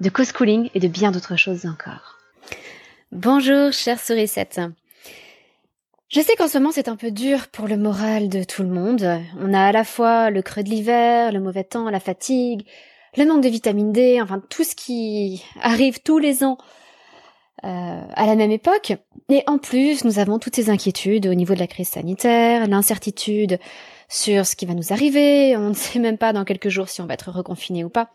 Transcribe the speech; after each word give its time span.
de 0.00 0.08
co-schooling 0.08 0.70
et 0.74 0.80
de 0.80 0.88
bien 0.88 1.10
d'autres 1.10 1.36
choses 1.36 1.66
encore. 1.66 2.18
Bonjour, 3.12 3.72
chère 3.72 4.00
sourisette. 4.00 4.60
Je 6.08 6.20
sais 6.20 6.36
qu'en 6.36 6.48
ce 6.48 6.58
moment 6.58 6.72
c'est 6.72 6.88
un 6.88 6.96
peu 6.96 7.10
dur 7.10 7.48
pour 7.48 7.66
le 7.66 7.76
moral 7.76 8.28
de 8.28 8.44
tout 8.44 8.62
le 8.62 8.68
monde. 8.68 9.20
On 9.40 9.54
a 9.54 9.66
à 9.66 9.72
la 9.72 9.84
fois 9.84 10.30
le 10.30 10.42
creux 10.42 10.62
de 10.62 10.68
l'hiver, 10.68 11.32
le 11.32 11.40
mauvais 11.40 11.64
temps, 11.64 11.90
la 11.90 12.00
fatigue, 12.00 12.66
le 13.16 13.24
manque 13.24 13.42
de 13.42 13.48
vitamine 13.48 13.92
D, 13.92 14.20
enfin 14.20 14.42
tout 14.48 14.64
ce 14.64 14.74
qui 14.74 15.44
arrive 15.60 16.00
tous 16.02 16.18
les 16.18 16.44
ans 16.44 16.58
euh, 17.64 18.02
à 18.14 18.26
la 18.26 18.34
même 18.34 18.50
époque. 18.50 18.92
Et 19.28 19.42
en 19.46 19.58
plus, 19.58 20.04
nous 20.04 20.18
avons 20.18 20.38
toutes 20.38 20.56
ces 20.56 20.70
inquiétudes 20.70 21.26
au 21.26 21.34
niveau 21.34 21.54
de 21.54 21.60
la 21.60 21.66
crise 21.66 21.88
sanitaire, 21.88 22.66
l'incertitude 22.66 23.58
sur 24.08 24.46
ce 24.46 24.54
qui 24.54 24.66
va 24.66 24.74
nous 24.74 24.92
arriver, 24.92 25.56
on 25.56 25.70
ne 25.70 25.74
sait 25.74 25.98
même 25.98 26.18
pas 26.18 26.32
dans 26.32 26.44
quelques 26.44 26.68
jours 26.68 26.88
si 26.88 27.00
on 27.00 27.06
va 27.06 27.14
être 27.14 27.30
reconfiné 27.30 27.84
ou 27.84 27.88
pas. 27.88 28.10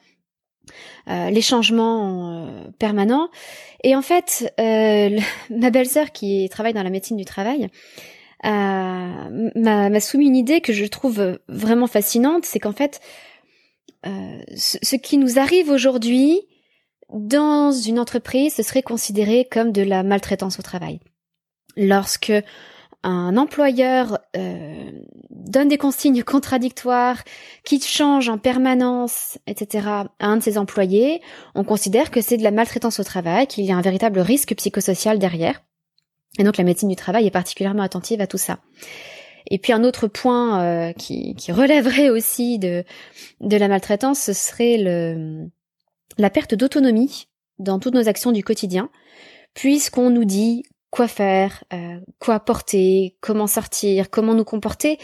Euh, 1.10 1.30
les 1.30 1.42
changements 1.42 2.48
euh, 2.48 2.72
permanents. 2.78 3.30
Et 3.84 3.96
en 3.96 4.02
fait, 4.02 4.54
euh, 4.60 5.20
ma 5.50 5.70
belle-sœur 5.70 6.12
qui 6.12 6.48
travaille 6.50 6.74
dans 6.74 6.84
la 6.84 6.90
médecine 6.90 7.18
du 7.18 7.26
travail 7.26 7.68
m'a 8.42 10.00
soumis 10.00 10.28
une 10.28 10.36
idée 10.38 10.62
que 10.62 10.72
je 10.72 10.86
trouve 10.86 11.38
vraiment 11.50 11.88
fascinante, 11.88 12.46
c'est 12.46 12.60
qu'en 12.60 12.72
fait, 12.72 13.02
ce, 14.06 14.78
ce, 14.82 14.96
qui 14.96 15.18
nous 15.18 15.40
arrive 15.40 15.70
aujourd'hui 15.70 16.40
dans 17.10 17.74
une 17.74 18.00
entreprise, 18.00 18.54
ce 18.54 18.64
serait 18.64 18.82
considéré 18.82 19.46
comme 19.52 19.74
de 19.74 19.82
la 19.82 20.04
maltraitance 20.04 20.58
au 20.58 20.62
travail. 20.62 21.02
Lorsque 21.76 22.32
un 23.04 23.38
employeur 23.38 24.20
euh, 24.36 24.92
donne 25.30 25.70
des 25.70 25.78
consignes 25.78 26.24
contradictoires, 26.24 27.24
qui 27.64 27.80
change 27.82 28.30
en 28.30 28.38
permanence, 28.38 29.38
etc., 29.48 29.88
à 29.88 30.08
un 30.20 30.38
de 30.38 30.44
ses 30.44 30.58
employés, 30.58 31.22
on 31.56 31.64
considère 31.64 32.12
que 32.12 32.22
c'est 32.22 32.38
de 32.38 32.44
la 32.44 32.52
maltraitance 32.52 33.00
au 33.00 33.04
travail, 33.04 33.48
qu'il 33.48 33.66
y 33.66 33.72
a 33.72 33.78
un 33.78 33.82
véritable 33.82 34.20
risque 34.20 34.56
psychosocial 34.56 35.18
derrière. 35.18 35.64
Et 36.38 36.44
donc 36.44 36.58
la 36.58 36.64
médecine 36.64 36.90
du 36.90 36.96
travail 36.96 37.26
est 37.26 37.32
particulièrement 37.32 37.84
attentive 37.84 38.22
à 38.22 38.28
tout 38.28 38.38
ça. 38.38 38.60
Et 39.48 39.58
puis 39.58 39.74
un 39.74 39.84
autre 39.84 40.08
point 40.08 40.62
euh, 40.62 40.94
qui, 40.94 41.36
relèverait 41.50 42.10
aussi 42.10 42.60
de, 42.60 42.84
la 43.42 43.68
maltraitance, 43.68 44.20
ce 44.20 44.34
serait 44.34 44.78
la 46.18 46.30
perte 46.30 46.54
d'autonomie 46.54 47.28
dans 47.58 47.80
toutes 47.80 47.96
nos 47.96 48.08
actions 48.08 48.32
du 48.32 48.44
quotidien, 48.44 48.90
puisqu'on 49.54 50.10
nous 50.10 50.26
dit 50.26 50.64
quoi 50.92 51.08
faire, 51.08 51.64
euh, 51.74 52.00
quoi 52.20 52.40
porter, 52.40 53.16
comment 53.22 53.48
sortir, 53.48 54.10
comment 54.10 54.34
nous 54.34 54.44
comporter, 54.44 54.98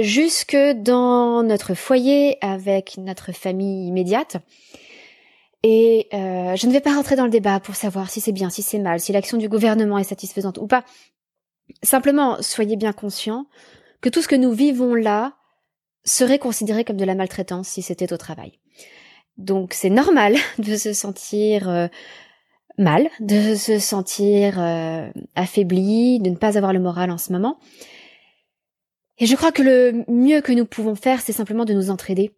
jusque 0.00 0.56
dans 0.56 1.42
notre 1.42 1.74
foyer 1.74 2.38
avec 2.40 2.96
notre 2.98 3.32
famille 3.32 3.86
immédiate. 3.86 4.38
Et 5.62 6.08
euh, 6.12 6.54
je 6.56 6.66
ne 6.66 6.72
vais 6.72 6.80
pas 6.80 6.94
rentrer 6.94 7.16
dans 7.16 7.24
le 7.24 7.30
débat 7.30 7.60
pour 7.60 7.74
savoir 7.74 8.10
si 8.10 8.20
c'est 8.20 8.32
bien, 8.32 8.50
si 8.50 8.62
c'est 8.62 8.78
mal, 8.78 9.00
si 9.00 9.12
l'action 9.12 9.38
du 9.38 9.48
gouvernement 9.48 9.98
est 9.98 10.04
satisfaisante 10.04 10.58
ou 10.58 10.66
pas. 10.66 10.84
Simplement, 11.82 12.40
soyez 12.40 12.76
bien 12.76 12.92
conscients 12.92 13.46
que 14.00 14.08
tout 14.08 14.22
ce 14.22 14.28
que 14.28 14.36
nous 14.36 14.52
vivons 14.52 14.94
là 14.94 15.34
serait 16.04 16.38
considéré 16.38 16.84
comme 16.84 16.96
de 16.96 17.04
la 17.04 17.14
maltraitance 17.14 17.68
si 17.68 17.82
c'était 17.82 18.12
au 18.12 18.16
travail. 18.16 18.58
Donc 19.36 19.72
c'est 19.74 19.90
normal 19.90 20.36
de 20.58 20.76
se 20.76 20.92
sentir 20.92 21.68
euh, 21.68 21.88
mal, 22.78 23.08
de 23.20 23.54
se 23.54 23.78
sentir 23.78 24.60
euh, 24.60 25.08
affaibli, 25.34 26.20
de 26.20 26.30
ne 26.30 26.36
pas 26.36 26.56
avoir 26.56 26.72
le 26.72 26.80
moral 26.80 27.10
en 27.10 27.18
ce 27.18 27.32
moment. 27.32 27.58
Et 29.18 29.26
je 29.26 29.34
crois 29.34 29.52
que 29.52 29.62
le 29.62 30.04
mieux 30.08 30.40
que 30.40 30.52
nous 30.52 30.64
pouvons 30.64 30.94
faire, 30.94 31.20
c'est 31.20 31.32
simplement 31.32 31.64
de 31.64 31.74
nous 31.74 31.90
entraider 31.90 32.32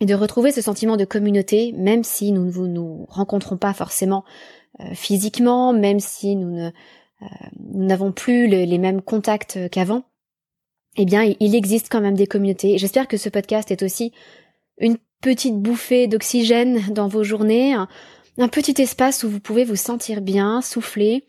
et 0.00 0.06
de 0.06 0.14
retrouver 0.14 0.52
ce 0.52 0.60
sentiment 0.60 0.96
de 0.96 1.04
communauté, 1.04 1.72
même 1.72 2.04
si 2.04 2.32
nous 2.32 2.44
ne 2.44 2.68
nous 2.68 3.06
rencontrons 3.08 3.56
pas 3.56 3.72
forcément 3.72 4.24
euh, 4.80 4.94
physiquement, 4.94 5.72
même 5.72 6.00
si 6.00 6.36
nous 6.36 6.50
ne 6.50 6.70
euh, 7.22 7.26
nous 7.58 7.84
n'avons 7.84 8.12
plus 8.12 8.46
les 8.46 8.78
mêmes 8.78 9.02
contacts 9.02 9.58
qu'avant. 9.70 10.04
Eh 10.96 11.04
bien, 11.04 11.34
il 11.40 11.54
existe 11.54 11.88
quand 11.90 12.00
même 12.00 12.16
des 12.16 12.28
communautés. 12.28 12.78
J'espère 12.78 13.08
que 13.08 13.16
ce 13.16 13.28
podcast 13.28 13.70
est 13.72 13.82
aussi 13.82 14.12
une 14.78 14.98
petite 15.20 15.56
bouffée 15.56 16.06
d'oxygène 16.06 16.80
dans 16.90 17.08
vos 17.08 17.24
journées, 17.24 17.74
un 18.38 18.48
petit 18.48 18.80
espace 18.80 19.24
où 19.24 19.30
vous 19.30 19.40
pouvez 19.40 19.64
vous 19.64 19.76
sentir 19.76 20.20
bien, 20.20 20.62
souffler 20.62 21.26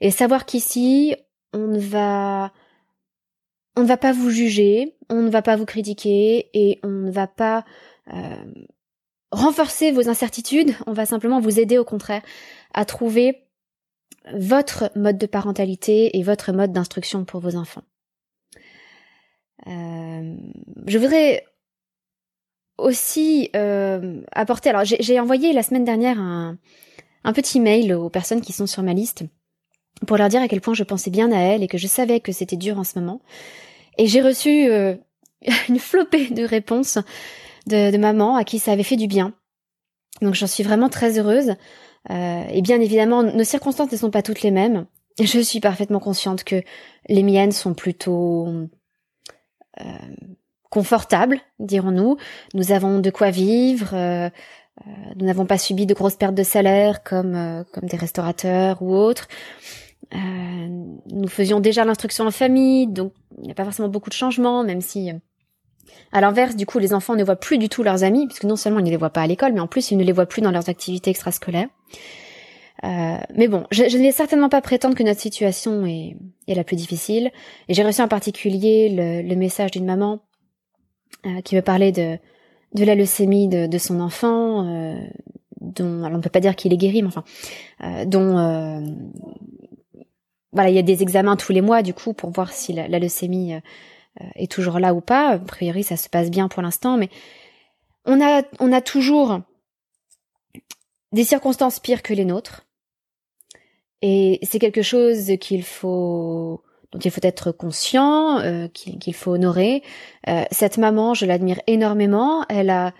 et 0.00 0.10
savoir 0.10 0.46
qu'ici 0.46 1.16
on 1.52 1.66
ne 1.66 1.78
va 1.78 2.52
on 3.76 3.82
ne 3.82 3.86
va 3.86 3.96
pas 3.96 4.12
vous 4.12 4.30
juger, 4.30 4.96
on 5.08 5.22
ne 5.22 5.30
va 5.30 5.42
pas 5.42 5.56
vous 5.56 5.64
critiquer 5.64 6.48
et 6.54 6.78
on 6.84 6.88
ne 6.88 7.10
va 7.10 7.26
pas 7.26 7.64
euh, 8.12 8.44
renforcer 9.32 9.90
vos 9.90 10.08
incertitudes, 10.08 10.74
on 10.86 10.92
va 10.92 11.06
simplement 11.06 11.40
vous 11.40 11.58
aider 11.58 11.76
au 11.76 11.84
contraire 11.84 12.22
à 12.72 12.84
trouver 12.84 13.48
votre 14.32 14.90
mode 14.94 15.18
de 15.18 15.26
parentalité 15.26 16.16
et 16.16 16.22
votre 16.22 16.52
mode 16.52 16.72
d'instruction 16.72 17.24
pour 17.24 17.40
vos 17.40 17.56
enfants. 17.56 17.82
Euh, 19.66 20.36
je 20.86 20.98
voudrais 20.98 21.44
aussi 22.78 23.50
euh, 23.54 24.20
apporter. 24.32 24.70
Alors 24.70 24.84
j'ai 24.84 25.20
envoyé 25.20 25.52
la 25.52 25.62
semaine 25.62 25.84
dernière 25.84 26.18
un, 26.18 26.58
un 27.24 27.32
petit 27.32 27.60
mail 27.60 27.92
aux 27.94 28.10
personnes 28.10 28.40
qui 28.40 28.52
sont 28.52 28.66
sur 28.66 28.82
ma 28.82 28.94
liste 28.94 29.24
pour 30.06 30.16
leur 30.16 30.28
dire 30.28 30.42
à 30.42 30.48
quel 30.48 30.60
point 30.60 30.74
je 30.74 30.84
pensais 30.84 31.10
bien 31.10 31.32
à 31.32 31.38
elles 31.38 31.62
et 31.62 31.68
que 31.68 31.78
je 31.78 31.86
savais 31.86 32.20
que 32.20 32.32
c'était 32.32 32.56
dur 32.56 32.78
en 32.78 32.84
ce 32.84 32.98
moment. 32.98 33.20
Et 33.98 34.06
j'ai 34.06 34.22
reçu 34.22 34.68
euh, 34.68 34.96
une 35.68 35.78
flopée 35.78 36.30
de 36.30 36.44
réponses 36.44 36.98
de, 37.66 37.90
de 37.90 37.96
mamans 37.96 38.36
à 38.36 38.44
qui 38.44 38.58
ça 38.58 38.72
avait 38.72 38.82
fait 38.82 38.96
du 38.96 39.06
bien. 39.06 39.34
Donc 40.20 40.34
j'en 40.34 40.46
suis 40.46 40.62
vraiment 40.62 40.88
très 40.88 41.18
heureuse. 41.18 41.54
Euh, 42.10 42.44
et 42.50 42.60
bien 42.60 42.80
évidemment, 42.80 43.22
nos 43.22 43.44
circonstances 43.44 43.90
ne 43.92 43.96
sont 43.96 44.10
pas 44.10 44.22
toutes 44.22 44.42
les 44.42 44.50
mêmes. 44.50 44.86
Je 45.20 45.40
suis 45.40 45.60
parfaitement 45.60 46.00
consciente 46.00 46.44
que 46.44 46.62
les 47.08 47.22
miennes 47.22 47.52
sont 47.52 47.74
plutôt 47.74 48.48
euh, 49.80 49.84
confortable, 50.74 51.38
dirons-nous. 51.60 52.16
Nous 52.52 52.72
avons 52.72 52.98
de 52.98 53.10
quoi 53.10 53.30
vivre. 53.30 53.94
Euh, 53.94 54.28
euh, 54.28 54.90
nous 55.14 55.24
n'avons 55.24 55.46
pas 55.46 55.56
subi 55.56 55.86
de 55.86 55.94
grosses 55.94 56.16
pertes 56.16 56.34
de 56.34 56.42
salaire 56.42 57.04
comme 57.04 57.36
euh, 57.36 57.62
comme 57.72 57.88
des 57.88 57.96
restaurateurs 57.96 58.82
ou 58.82 58.92
autres. 58.92 59.28
nous 60.12 61.28
faisions 61.28 61.60
déjà 61.60 61.84
l'instruction 61.84 62.26
en 62.26 62.32
famille, 62.32 62.88
donc 62.88 63.12
il 63.38 63.44
n'y 63.44 63.52
a 63.52 63.54
pas 63.54 63.64
forcément 63.64 63.88
beaucoup 63.88 64.10
de 64.10 64.14
changements, 64.14 64.64
même 64.64 64.80
si 64.80 65.12
à 66.10 66.20
l'inverse, 66.20 66.56
du 66.56 66.66
coup, 66.66 66.80
les 66.80 66.92
enfants 66.92 67.14
ne 67.14 67.24
voient 67.24 67.36
plus 67.36 67.58
du 67.58 67.68
tout 67.68 67.84
leurs 67.84 68.02
amis, 68.02 68.26
puisque 68.26 68.44
non 68.44 68.56
seulement 68.56 68.80
ils 68.80 68.84
ne 68.84 68.90
les 68.90 68.96
voient 68.96 69.10
pas 69.10 69.22
à 69.22 69.26
l'école, 69.28 69.52
mais 69.52 69.60
en 69.60 69.68
plus 69.68 69.92
ils 69.92 69.96
ne 69.96 70.04
les 70.04 70.12
voient 70.12 70.26
plus 70.26 70.42
dans 70.42 70.50
leurs 70.50 70.68
activités 70.68 71.10
extrascolaires. 71.10 71.68
Euh, 72.82 73.16
mais 73.34 73.48
bon, 73.48 73.64
je, 73.70 73.88
je, 73.88 73.96
ne 73.96 74.02
vais 74.02 74.12
certainement 74.12 74.48
pas 74.48 74.60
prétendre 74.60 74.96
que 74.96 75.04
notre 75.04 75.20
situation 75.20 75.86
est, 75.86 76.16
est 76.48 76.54
la 76.54 76.64
plus 76.64 76.76
difficile. 76.76 77.30
Et 77.68 77.74
j'ai 77.74 77.84
reçu 77.84 78.02
en 78.02 78.08
particulier 78.08 78.88
le, 78.90 79.22
le 79.28 79.36
message 79.36 79.70
d'une 79.70 79.86
maman 79.86 80.20
euh, 81.26 81.40
qui 81.42 81.56
me 81.56 81.62
parlait 81.62 81.92
de, 81.92 82.18
de 82.74 82.84
la 82.84 82.94
leucémie 82.94 83.48
de, 83.48 83.66
de 83.66 83.78
son 83.78 84.00
enfant, 84.00 84.66
euh, 84.66 84.98
dont 85.60 86.02
alors 86.02 86.14
on 86.14 86.18
ne 86.18 86.22
peut 86.22 86.30
pas 86.30 86.40
dire 86.40 86.56
qu'il 86.56 86.72
est 86.72 86.76
guéri, 86.76 87.02
mais 87.02 87.08
enfin, 87.08 87.24
euh, 87.82 88.04
dont 88.04 88.38
euh, 88.38 88.80
voilà, 90.52 90.70
il 90.70 90.76
y 90.76 90.78
a 90.78 90.82
des 90.82 91.02
examens 91.02 91.36
tous 91.36 91.52
les 91.52 91.62
mois 91.62 91.82
du 91.82 91.94
coup 91.94 92.12
pour 92.12 92.30
voir 92.30 92.52
si 92.52 92.72
la, 92.72 92.88
la 92.88 92.98
leucémie 92.98 93.54
est 94.36 94.50
toujours 94.50 94.78
là 94.78 94.94
ou 94.94 95.00
pas. 95.00 95.30
A 95.30 95.38
priori, 95.38 95.82
ça 95.82 95.96
se 95.96 96.08
passe 96.08 96.30
bien 96.30 96.46
pour 96.48 96.62
l'instant, 96.62 96.96
mais 96.96 97.08
on 98.04 98.20
a 98.20 98.42
on 98.60 98.72
a 98.72 98.80
toujours 98.80 99.40
des 101.12 101.24
circonstances 101.24 101.80
pires 101.80 102.02
que 102.02 102.14
les 102.14 102.24
nôtres. 102.24 102.66
Et 104.02 104.38
c'est 104.42 104.58
quelque 104.58 104.82
chose 104.82 105.32
qu'il 105.40 105.62
faut 105.64 106.62
dont 106.94 107.00
il 107.00 107.10
faut 107.10 107.20
être 107.22 107.50
conscient, 107.50 108.38
euh, 108.38 108.68
qu'il 108.68 109.14
faut 109.14 109.32
honorer. 109.32 109.82
Euh, 110.28 110.44
cette 110.52 110.78
maman, 110.78 111.12
je 111.12 111.26
l'admire 111.26 111.60
énormément. 111.66 112.44
Elle 112.48 112.70
a 112.70 112.94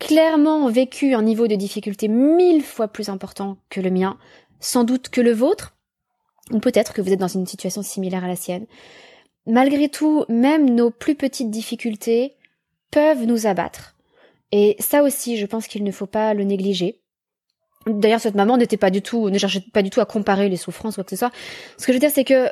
clairement 0.00 0.68
vécu 0.68 1.14
un 1.14 1.22
niveau 1.22 1.46
de 1.46 1.54
difficulté 1.54 2.08
mille 2.08 2.62
fois 2.62 2.88
plus 2.88 3.08
important 3.08 3.56
que 3.68 3.80
le 3.80 3.90
mien, 3.90 4.18
sans 4.58 4.82
doute 4.82 5.10
que 5.10 5.20
le 5.20 5.32
vôtre, 5.32 5.76
ou 6.50 6.58
peut-être 6.58 6.92
que 6.92 7.00
vous 7.00 7.12
êtes 7.12 7.20
dans 7.20 7.28
une 7.28 7.46
situation 7.46 7.82
similaire 7.82 8.24
à 8.24 8.28
la 8.28 8.36
sienne. 8.36 8.66
Malgré 9.46 9.88
tout, 9.88 10.24
même 10.28 10.74
nos 10.74 10.90
plus 10.90 11.14
petites 11.14 11.50
difficultés 11.50 12.34
peuvent 12.90 13.24
nous 13.24 13.46
abattre. 13.46 13.94
Et 14.50 14.74
ça 14.80 15.04
aussi, 15.04 15.36
je 15.36 15.46
pense 15.46 15.68
qu'il 15.68 15.84
ne 15.84 15.92
faut 15.92 16.06
pas 16.06 16.34
le 16.34 16.42
négliger. 16.42 17.00
D'ailleurs, 17.86 18.20
cette 18.20 18.34
maman 18.34 18.56
n'était 18.56 18.76
pas 18.76 18.90
du 18.90 19.00
tout, 19.00 19.30
ne 19.30 19.38
cherchait 19.38 19.64
pas 19.72 19.82
du 19.82 19.90
tout 19.90 20.00
à 20.00 20.04
comparer 20.04 20.48
les 20.48 20.56
souffrances 20.56 20.94
ou 20.94 20.96
quoi 20.96 21.04
que 21.04 21.10
ce 21.10 21.16
soit. 21.16 21.32
Ce 21.78 21.86
que 21.86 21.92
je 21.92 21.96
veux 21.96 22.00
dire, 22.00 22.10
c'est 22.12 22.24
que 22.24 22.48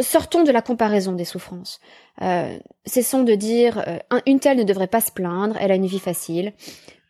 sortons 0.00 0.44
de 0.44 0.50
la 0.50 0.62
comparaison 0.62 1.12
des 1.12 1.24
souffrances. 1.24 1.80
Euh, 2.22 2.58
cessons 2.86 3.22
de 3.22 3.34
dire 3.34 3.84
euh, 3.86 4.20
une 4.26 4.40
telle 4.40 4.58
ne 4.58 4.64
devrait 4.64 4.86
pas 4.86 5.00
se 5.00 5.12
plaindre, 5.12 5.56
elle 5.60 5.72
a 5.72 5.76
une 5.76 5.86
vie 5.86 5.98
facile, 5.98 6.52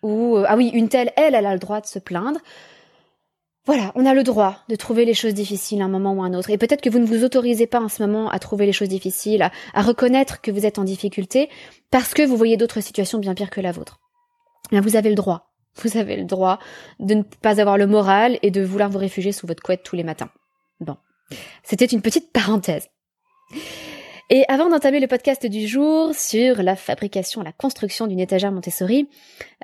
ou 0.03 0.37
euh, 0.37 0.45
ah 0.49 0.57
oui, 0.57 0.69
une 0.69 0.89
telle, 0.89 1.13
elle, 1.17 1.35
elle 1.35 1.47
a 1.47 1.53
le 1.53 1.59
droit 1.59 1.81
de 1.81 1.87
se 1.87 1.99
plaindre. 1.99 2.41
Voilà, 3.67 3.93
on 3.95 4.07
a 4.07 4.15
le 4.15 4.23
droit 4.23 4.57
de 4.71 4.77
trouver 4.77 5.05
les 5.05 5.13
choses 5.13 5.35
difficiles 5.35 5.83
à 5.83 5.85
un 5.85 5.89
moment 5.89 6.15
ou 6.15 6.23
à 6.23 6.27
un 6.27 6.33
autre. 6.33 6.49
Et 6.49 6.57
peut-être 6.57 6.81
que 6.81 6.89
vous 6.89 6.99
ne 6.99 7.05
vous 7.05 7.23
autorisez 7.23 7.67
pas 7.67 7.81
en 7.81 7.89
ce 7.89 8.03
moment 8.03 8.31
à 8.31 8.39
trouver 8.39 8.65
les 8.65 8.73
choses 8.73 8.89
difficiles, 8.89 9.43
à, 9.43 9.51
à 9.75 9.83
reconnaître 9.83 10.41
que 10.41 10.51
vous 10.51 10.65
êtes 10.65 10.79
en 10.79 10.85
difficulté, 10.85 11.51
parce 11.91 12.15
que 12.15 12.23
vous 12.23 12.37
voyez 12.37 12.57
d'autres 12.57 12.81
situations 12.81 13.19
bien 13.19 13.35
pires 13.35 13.51
que 13.51 13.61
la 13.61 13.73
vôtre. 13.73 14.01
Bien, 14.71 14.81
vous 14.81 14.97
avez 14.97 15.11
le 15.11 15.15
droit 15.15 15.49
vous 15.83 15.97
avez 15.97 16.17
le 16.17 16.25
droit 16.25 16.59
de 16.99 17.15
ne 17.15 17.23
pas 17.23 17.61
avoir 17.61 17.79
le 17.79 17.87
moral 17.87 18.39
et 18.43 18.51
de 18.51 18.63
vouloir 18.63 18.91
vous 18.91 18.99
réfugier 18.99 19.33
sous 19.33 19.47
votre 19.47 19.63
couette 19.63 19.83
tous 19.85 19.97
les 19.97 20.05
matins. 20.05 20.31
Bon. 20.81 20.97
C'était 21.63 21.87
une 21.87 22.03
petite 22.03 22.33
parenthèse. 22.33 22.89
Et 24.31 24.45
avant 24.49 24.69
d'entamer 24.69 25.01
le 25.01 25.07
podcast 25.07 25.47
du 25.47 25.67
jour 25.67 26.15
sur 26.15 26.63
la 26.63 26.77
fabrication, 26.77 27.43
la 27.43 27.53
construction 27.53 28.07
d'une 28.07 28.21
étagère 28.21 28.53
Montessori, 28.53 29.09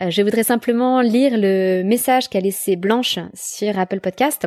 euh, 0.00 0.11
je 0.11 0.22
voudrais 0.22 0.43
simplement 0.43 1.02
lire 1.02 1.32
le 1.37 1.82
message 1.82 2.31
qu'a 2.31 2.40
laissé 2.40 2.76
Blanche 2.76 3.19
sur 3.34 3.78
Apple 3.78 4.00
Podcast 4.00 4.46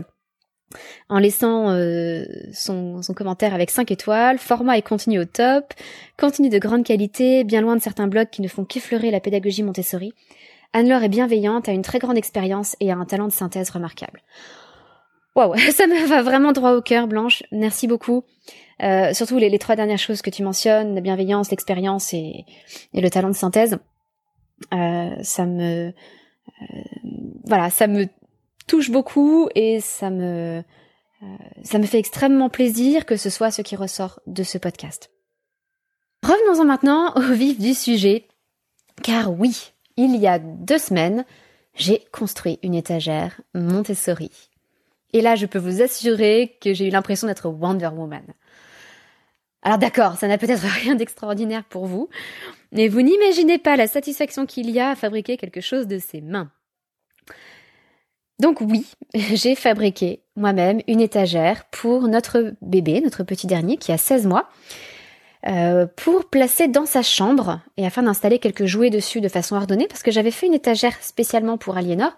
en 1.07 1.19
laissant 1.19 1.69
euh, 1.69 2.25
son, 2.51 3.01
son, 3.01 3.13
commentaire 3.13 3.53
avec 3.53 3.69
5 3.69 3.91
étoiles, 3.91 4.37
format 4.37 4.77
et 4.77 4.81
contenu 4.81 5.19
au 5.19 5.25
top, 5.25 5.73
contenu 6.17 6.49
de 6.49 6.57
grande 6.57 6.83
qualité, 6.83 7.43
bien 7.43 7.61
loin 7.61 7.75
de 7.75 7.81
certains 7.81 8.07
blogs 8.07 8.29
qui 8.29 8.41
ne 8.41 8.47
font 8.47 8.65
qu'effleurer 8.65 9.11
la 9.11 9.19
pédagogie 9.19 9.63
Montessori. 9.63 10.13
Anne-Laure 10.73 11.03
est 11.03 11.09
bienveillante, 11.09 11.69
a 11.69 11.71
une 11.71 11.83
très 11.83 11.99
grande 11.99 12.17
expérience 12.17 12.75
et 12.79 12.91
a 12.91 12.97
un 12.97 13.05
talent 13.05 13.27
de 13.27 13.33
synthèse 13.33 13.69
remarquable. 13.69 14.21
Ça 15.71 15.87
me 15.87 16.05
va 16.07 16.21
vraiment 16.21 16.51
droit 16.51 16.73
au 16.73 16.81
cœur, 16.81 17.07
Blanche. 17.07 17.43
Merci 17.51 17.87
beaucoup. 17.87 18.23
Euh, 18.83 19.13
surtout 19.13 19.37
les, 19.37 19.57
trois 19.59 19.75
dernières 19.75 19.99
choses 19.99 20.21
que 20.21 20.29
tu 20.29 20.43
mentionnes, 20.43 20.95
la 20.95 21.01
bienveillance, 21.01 21.49
l'expérience 21.49 22.13
et, 22.13 22.45
le 22.93 23.09
talent 23.09 23.29
de 23.29 23.35
synthèse. 23.35 23.77
Euh, 24.73 25.15
ça 25.21 25.45
me, 25.45 25.89
euh, 25.89 26.83
voilà, 27.45 27.69
ça 27.69 27.87
me 27.87 28.07
touche 28.67 28.91
beaucoup 28.91 29.49
et 29.55 29.79
ça 29.79 30.09
me, 30.09 30.63
ça 31.63 31.79
me 31.79 31.85
fait 31.85 31.99
extrêmement 31.99 32.49
plaisir 32.49 33.05
que 33.05 33.17
ce 33.17 33.29
soit 33.29 33.51
ce 33.51 33.61
qui 33.61 33.75
ressort 33.75 34.19
de 34.27 34.43
ce 34.43 34.57
podcast. 34.57 35.11
Revenons-en 36.23 36.65
maintenant 36.65 37.13
au 37.15 37.33
vif 37.33 37.59
du 37.59 37.73
sujet, 37.73 38.27
car 39.03 39.31
oui, 39.31 39.71
il 39.95 40.15
y 40.15 40.27
a 40.27 40.39
deux 40.39 40.79
semaines, 40.79 41.25
j'ai 41.75 42.03
construit 42.11 42.59
une 42.63 42.73
étagère 42.73 43.41
Montessori. 43.53 44.31
Et 45.13 45.21
là, 45.21 45.35
je 45.35 45.45
peux 45.45 45.59
vous 45.59 45.81
assurer 45.81 46.57
que 46.61 46.73
j'ai 46.73 46.87
eu 46.87 46.91
l'impression 46.91 47.27
d'être 47.27 47.49
Wonder 47.49 47.87
Woman. 47.87 48.23
Alors 49.63 49.77
d'accord, 49.77 50.17
ça 50.17 50.27
n'a 50.27 50.37
peut-être 50.37 50.61
rien 50.83 50.95
d'extraordinaire 50.95 51.63
pour 51.65 51.85
vous, 51.85 52.09
mais 52.71 52.87
vous 52.87 53.01
n'imaginez 53.01 53.57
pas 53.57 53.75
la 53.75 53.87
satisfaction 53.87 54.45
qu'il 54.45 54.69
y 54.69 54.79
a 54.79 54.91
à 54.91 54.95
fabriquer 54.95 55.37
quelque 55.37 55.61
chose 55.61 55.87
de 55.87 55.97
ses 55.97 56.21
mains. 56.21 56.51
Donc 58.39 58.61
oui, 58.61 58.85
j'ai 59.13 59.55
fabriqué 59.55 60.21
moi-même 60.35 60.81
une 60.87 61.01
étagère 61.01 61.65
pour 61.65 62.07
notre 62.07 62.53
bébé, 62.61 63.01
notre 63.01 63.23
petit 63.23 63.47
dernier 63.47 63.77
qui 63.77 63.91
a 63.91 63.97
16 63.97 64.27
mois, 64.27 64.49
euh, 65.47 65.87
pour 65.95 66.25
placer 66.25 66.67
dans 66.67 66.85
sa 66.85 67.01
chambre 67.01 67.61
et 67.77 67.85
afin 67.85 68.03
d'installer 68.03 68.39
quelques 68.39 68.65
jouets 68.65 68.89
dessus 68.89 69.21
de 69.21 69.29
façon 69.29 69.55
ordonnée 69.55 69.87
parce 69.87 70.03
que 70.03 70.11
j'avais 70.11 70.31
fait 70.31 70.47
une 70.47 70.53
étagère 70.53 71.01
spécialement 71.01 71.57
pour 71.57 71.77
Aliénor 71.77 72.11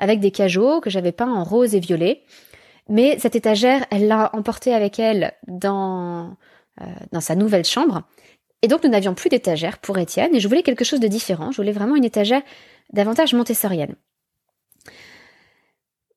avec 0.00 0.18
des 0.18 0.32
cajots 0.32 0.80
que 0.80 0.90
j'avais 0.90 1.12
peints 1.12 1.32
en 1.32 1.44
rose 1.44 1.76
et 1.76 1.80
violet. 1.80 2.22
Mais 2.88 3.18
cette 3.20 3.36
étagère, 3.36 3.86
elle 3.92 4.08
l'a 4.08 4.30
emportée 4.34 4.74
avec 4.74 4.98
elle 4.98 5.32
dans, 5.46 6.36
euh, 6.80 6.86
dans 7.12 7.20
sa 7.20 7.36
nouvelle 7.36 7.64
chambre. 7.64 8.02
Et 8.62 8.68
donc 8.68 8.82
nous 8.82 8.90
n'avions 8.90 9.14
plus 9.14 9.30
d'étagère 9.30 9.78
pour 9.78 9.98
Étienne 9.98 10.34
et 10.34 10.40
je 10.40 10.48
voulais 10.48 10.64
quelque 10.64 10.84
chose 10.84 11.00
de 11.00 11.06
différent. 11.06 11.52
Je 11.52 11.58
voulais 11.58 11.72
vraiment 11.72 11.94
une 11.94 12.04
étagère 12.04 12.42
davantage 12.92 13.32
montessorienne. 13.32 13.94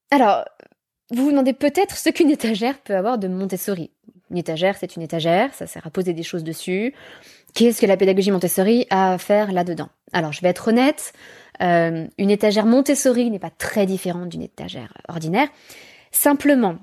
Alors, 0.09 0.45
vous 1.11 1.25
vous 1.25 1.31
demandez 1.31 1.53
peut-être 1.53 1.97
ce 1.97 2.09
qu'une 2.09 2.29
étagère 2.29 2.79
peut 2.79 2.95
avoir 2.95 3.17
de 3.17 3.27
Montessori. 3.27 3.91
Une 4.31 4.37
étagère, 4.37 4.77
c'est 4.79 4.95
une 4.95 5.01
étagère, 5.01 5.53
ça 5.53 5.67
sert 5.67 5.85
à 5.85 5.89
poser 5.89 6.13
des 6.13 6.23
choses 6.23 6.43
dessus. 6.43 6.93
Qu'est-ce 7.53 7.79
que 7.81 7.85
la 7.85 7.97
pédagogie 7.97 8.31
Montessori 8.31 8.87
a 8.89 9.13
à 9.13 9.17
faire 9.17 9.51
là-dedans? 9.51 9.89
Alors, 10.11 10.31
je 10.31 10.41
vais 10.41 10.49
être 10.49 10.69
honnête, 10.69 11.13
euh, 11.61 12.07
une 12.17 12.31
étagère 12.31 12.65
Montessori 12.65 13.29
n'est 13.29 13.39
pas 13.39 13.49
très 13.49 13.85
différente 13.85 14.29
d'une 14.29 14.41
étagère 14.41 14.93
ordinaire. 15.07 15.47
Simplement, 16.11 16.77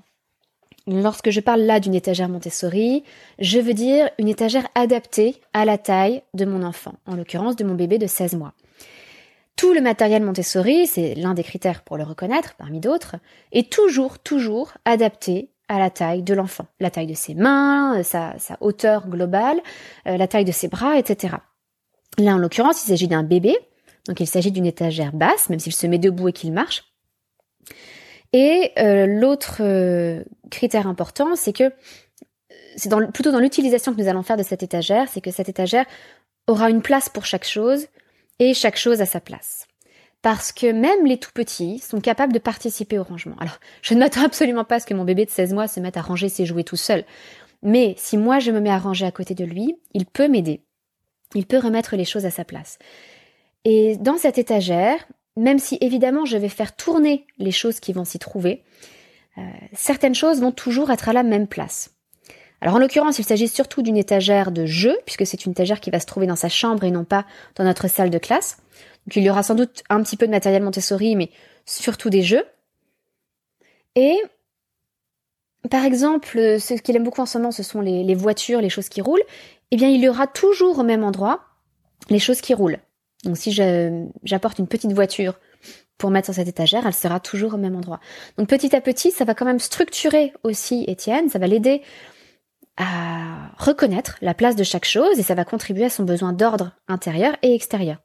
lorsque 0.86 1.30
je 1.30 1.40
parle 1.40 1.60
là 1.60 1.80
d'une 1.80 1.94
étagère 1.94 2.28
Montessori, 2.28 3.04
je 3.38 3.58
veux 3.58 3.74
dire 3.74 4.10
une 4.18 4.28
étagère 4.28 4.68
adaptée 4.74 5.36
à 5.52 5.64
la 5.64 5.78
taille 5.78 6.22
de 6.34 6.44
mon 6.44 6.62
enfant, 6.62 6.94
en 7.06 7.16
l'occurrence 7.16 7.56
de 7.56 7.64
mon 7.64 7.74
bébé 7.74 7.98
de 7.98 8.06
16 8.06 8.34
mois. 8.34 8.54
Tout 9.56 9.74
le 9.74 9.82
matériel 9.82 10.22
Montessori, 10.22 10.86
c'est 10.86 11.14
l'un 11.14 11.34
des 11.34 11.42
critères 11.44 11.82
pour 11.82 11.98
le 11.98 12.04
reconnaître, 12.04 12.54
parmi 12.56 12.80
d'autres, 12.80 13.16
est 13.52 13.70
toujours, 13.70 14.18
toujours 14.18 14.72
adapté 14.86 15.50
à 15.68 15.78
la 15.78 15.90
taille 15.90 16.22
de 16.22 16.34
l'enfant, 16.34 16.66
la 16.80 16.90
taille 16.90 17.06
de 17.06 17.14
ses 17.14 17.34
mains, 17.34 18.02
sa, 18.02 18.34
hauteur 18.60 19.06
globale, 19.06 19.60
euh, 20.08 20.16
la 20.16 20.26
taille 20.26 20.44
de 20.44 20.52
ses 20.52 20.68
bras, 20.68 20.98
etc. 20.98 21.34
Là, 22.18 22.34
en 22.34 22.38
l'occurrence, 22.38 22.82
il 22.84 22.88
s'agit 22.88 23.06
d'un 23.06 23.22
bébé, 23.22 23.56
donc 24.10 24.20
il 24.20 24.26
s'agit 24.26 24.50
d'une 24.50 24.66
étagère 24.66 25.12
basse, 25.12 25.48
même 25.48 25.60
s'il 25.60 25.72
se 25.72 25.86
met 25.86 25.98
debout 25.98 26.28
et 26.28 26.32
qu'il 26.32 26.52
marche. 26.52 26.84
Et 28.32 28.72
euh, 28.78 29.06
l'autre 29.06 29.62
critère 30.50 30.86
important, 30.86 31.36
c'est 31.36 31.52
que 31.52 31.72
c'est 32.76 32.90
plutôt 33.12 33.32
dans 33.32 33.38
l'utilisation 33.38 33.94
que 33.94 34.00
nous 34.00 34.08
allons 34.08 34.22
faire 34.22 34.36
de 34.36 34.42
cette 34.42 34.62
étagère, 34.62 35.08
c'est 35.08 35.20
que 35.20 35.30
cette 35.30 35.48
étagère 35.48 35.86
aura 36.48 36.70
une 36.70 36.82
place 36.82 37.08
pour 37.08 37.24
chaque 37.24 37.46
chose 37.46 37.86
et 38.40 38.52
chaque 38.52 38.76
chose 38.76 39.00
à 39.00 39.06
sa 39.06 39.20
place 39.20 39.68
parce 40.22 40.52
que 40.52 40.70
même 40.70 41.06
les 41.06 41.18
tout 41.18 41.30
petits 41.32 41.78
sont 41.78 42.00
capables 42.00 42.32
de 42.32 42.38
participer 42.38 42.98
au 42.98 43.02
rangement. 43.02 43.36
Alors, 43.40 43.58
je 43.82 43.94
ne 43.94 44.00
m'attends 44.00 44.24
absolument 44.24 44.64
pas 44.64 44.76
à 44.76 44.80
ce 44.80 44.86
que 44.86 44.94
mon 44.94 45.04
bébé 45.04 45.24
de 45.24 45.30
16 45.30 45.54
mois 45.54 45.68
se 45.68 45.80
mette 45.80 45.96
à 45.96 46.02
ranger 46.02 46.28
ses 46.28 46.44
jouets 46.44 46.64
tout 46.64 46.76
seul. 46.76 47.04
Mais 47.62 47.94
si 47.96 48.16
moi 48.16 48.38
je 48.38 48.50
me 48.50 48.60
mets 48.60 48.70
à 48.70 48.78
ranger 48.78 49.06
à 49.06 49.12
côté 49.12 49.34
de 49.34 49.44
lui, 49.44 49.76
il 49.94 50.06
peut 50.06 50.28
m'aider. 50.28 50.62
Il 51.34 51.46
peut 51.46 51.58
remettre 51.58 51.96
les 51.96 52.04
choses 52.04 52.26
à 52.26 52.30
sa 52.30 52.44
place. 52.44 52.78
Et 53.64 53.96
dans 53.96 54.16
cette 54.16 54.38
étagère, 54.38 55.06
même 55.36 55.58
si 55.58 55.78
évidemment 55.80 56.24
je 56.24 56.36
vais 56.36 56.48
faire 56.48 56.74
tourner 56.74 57.26
les 57.38 57.50
choses 57.50 57.80
qui 57.80 57.92
vont 57.92 58.04
s'y 58.04 58.18
trouver, 58.18 58.62
euh, 59.38 59.42
certaines 59.72 60.14
choses 60.14 60.40
vont 60.40 60.52
toujours 60.52 60.90
être 60.90 61.08
à 61.08 61.12
la 61.12 61.22
même 61.22 61.46
place. 61.46 61.94
Alors 62.60 62.74
en 62.74 62.78
l'occurrence, 62.78 63.18
il 63.18 63.24
s'agit 63.24 63.48
surtout 63.48 63.82
d'une 63.82 63.96
étagère 63.96 64.52
de 64.52 64.66
jeu, 64.66 64.98
puisque 65.06 65.26
c'est 65.26 65.46
une 65.46 65.52
étagère 65.52 65.80
qui 65.80 65.90
va 65.90 66.00
se 66.00 66.06
trouver 66.06 66.26
dans 66.26 66.36
sa 66.36 66.48
chambre 66.48 66.84
et 66.84 66.90
non 66.90 67.04
pas 67.04 67.24
dans 67.54 67.64
notre 67.64 67.88
salle 67.88 68.10
de 68.10 68.18
classe. 68.18 68.58
Donc 69.06 69.16
il 69.16 69.22
y 69.22 69.30
aura 69.30 69.42
sans 69.42 69.54
doute 69.54 69.82
un 69.88 70.02
petit 70.02 70.16
peu 70.16 70.26
de 70.26 70.30
matériel 70.30 70.62
Montessori, 70.62 71.16
mais 71.16 71.30
surtout 71.64 72.10
des 72.10 72.22
jeux. 72.22 72.44
Et 73.96 74.16
par 75.70 75.84
exemple, 75.84 76.36
ce 76.58 76.74
qu'il 76.74 76.96
aime 76.96 77.04
beaucoup 77.04 77.20
en 77.20 77.26
ce 77.26 77.38
moment, 77.38 77.50
ce 77.50 77.62
sont 77.62 77.80
les, 77.80 78.14
voitures, 78.14 78.60
les 78.60 78.70
choses 78.70 78.88
qui 78.88 79.00
roulent. 79.00 79.22
Eh 79.70 79.76
bien, 79.76 79.88
il 79.88 80.00
y 80.00 80.08
aura 80.08 80.26
toujours 80.26 80.78
au 80.78 80.82
même 80.82 81.04
endroit 81.04 81.40
les 82.08 82.18
choses 82.18 82.40
qui 82.40 82.54
roulent. 82.54 82.78
Donc 83.24 83.36
si 83.36 83.52
j'apporte 83.52 84.58
une 84.58 84.66
petite 84.66 84.92
voiture 84.92 85.38
pour 85.98 86.10
mettre 86.10 86.26
sur 86.26 86.34
cette 86.34 86.48
étagère, 86.48 86.86
elle 86.86 86.94
sera 86.94 87.20
toujours 87.20 87.54
au 87.54 87.58
même 87.58 87.76
endroit. 87.76 88.00
Donc 88.38 88.48
petit 88.48 88.74
à 88.74 88.80
petit, 88.80 89.10
ça 89.10 89.24
va 89.24 89.34
quand 89.34 89.44
même 89.44 89.58
structurer 89.58 90.32
aussi 90.42 90.84
Étienne, 90.88 91.28
ça 91.28 91.38
va 91.38 91.46
l'aider 91.46 91.82
à 92.76 93.52
reconnaître 93.58 94.16
la 94.22 94.32
place 94.32 94.56
de 94.56 94.64
chaque 94.64 94.86
chose 94.86 95.18
et 95.18 95.22
ça 95.22 95.34
va 95.34 95.44
contribuer 95.44 95.84
à 95.84 95.90
son 95.90 96.04
besoin 96.04 96.32
d'ordre 96.32 96.72
intérieur 96.88 97.36
et 97.42 97.54
extérieur. 97.54 97.98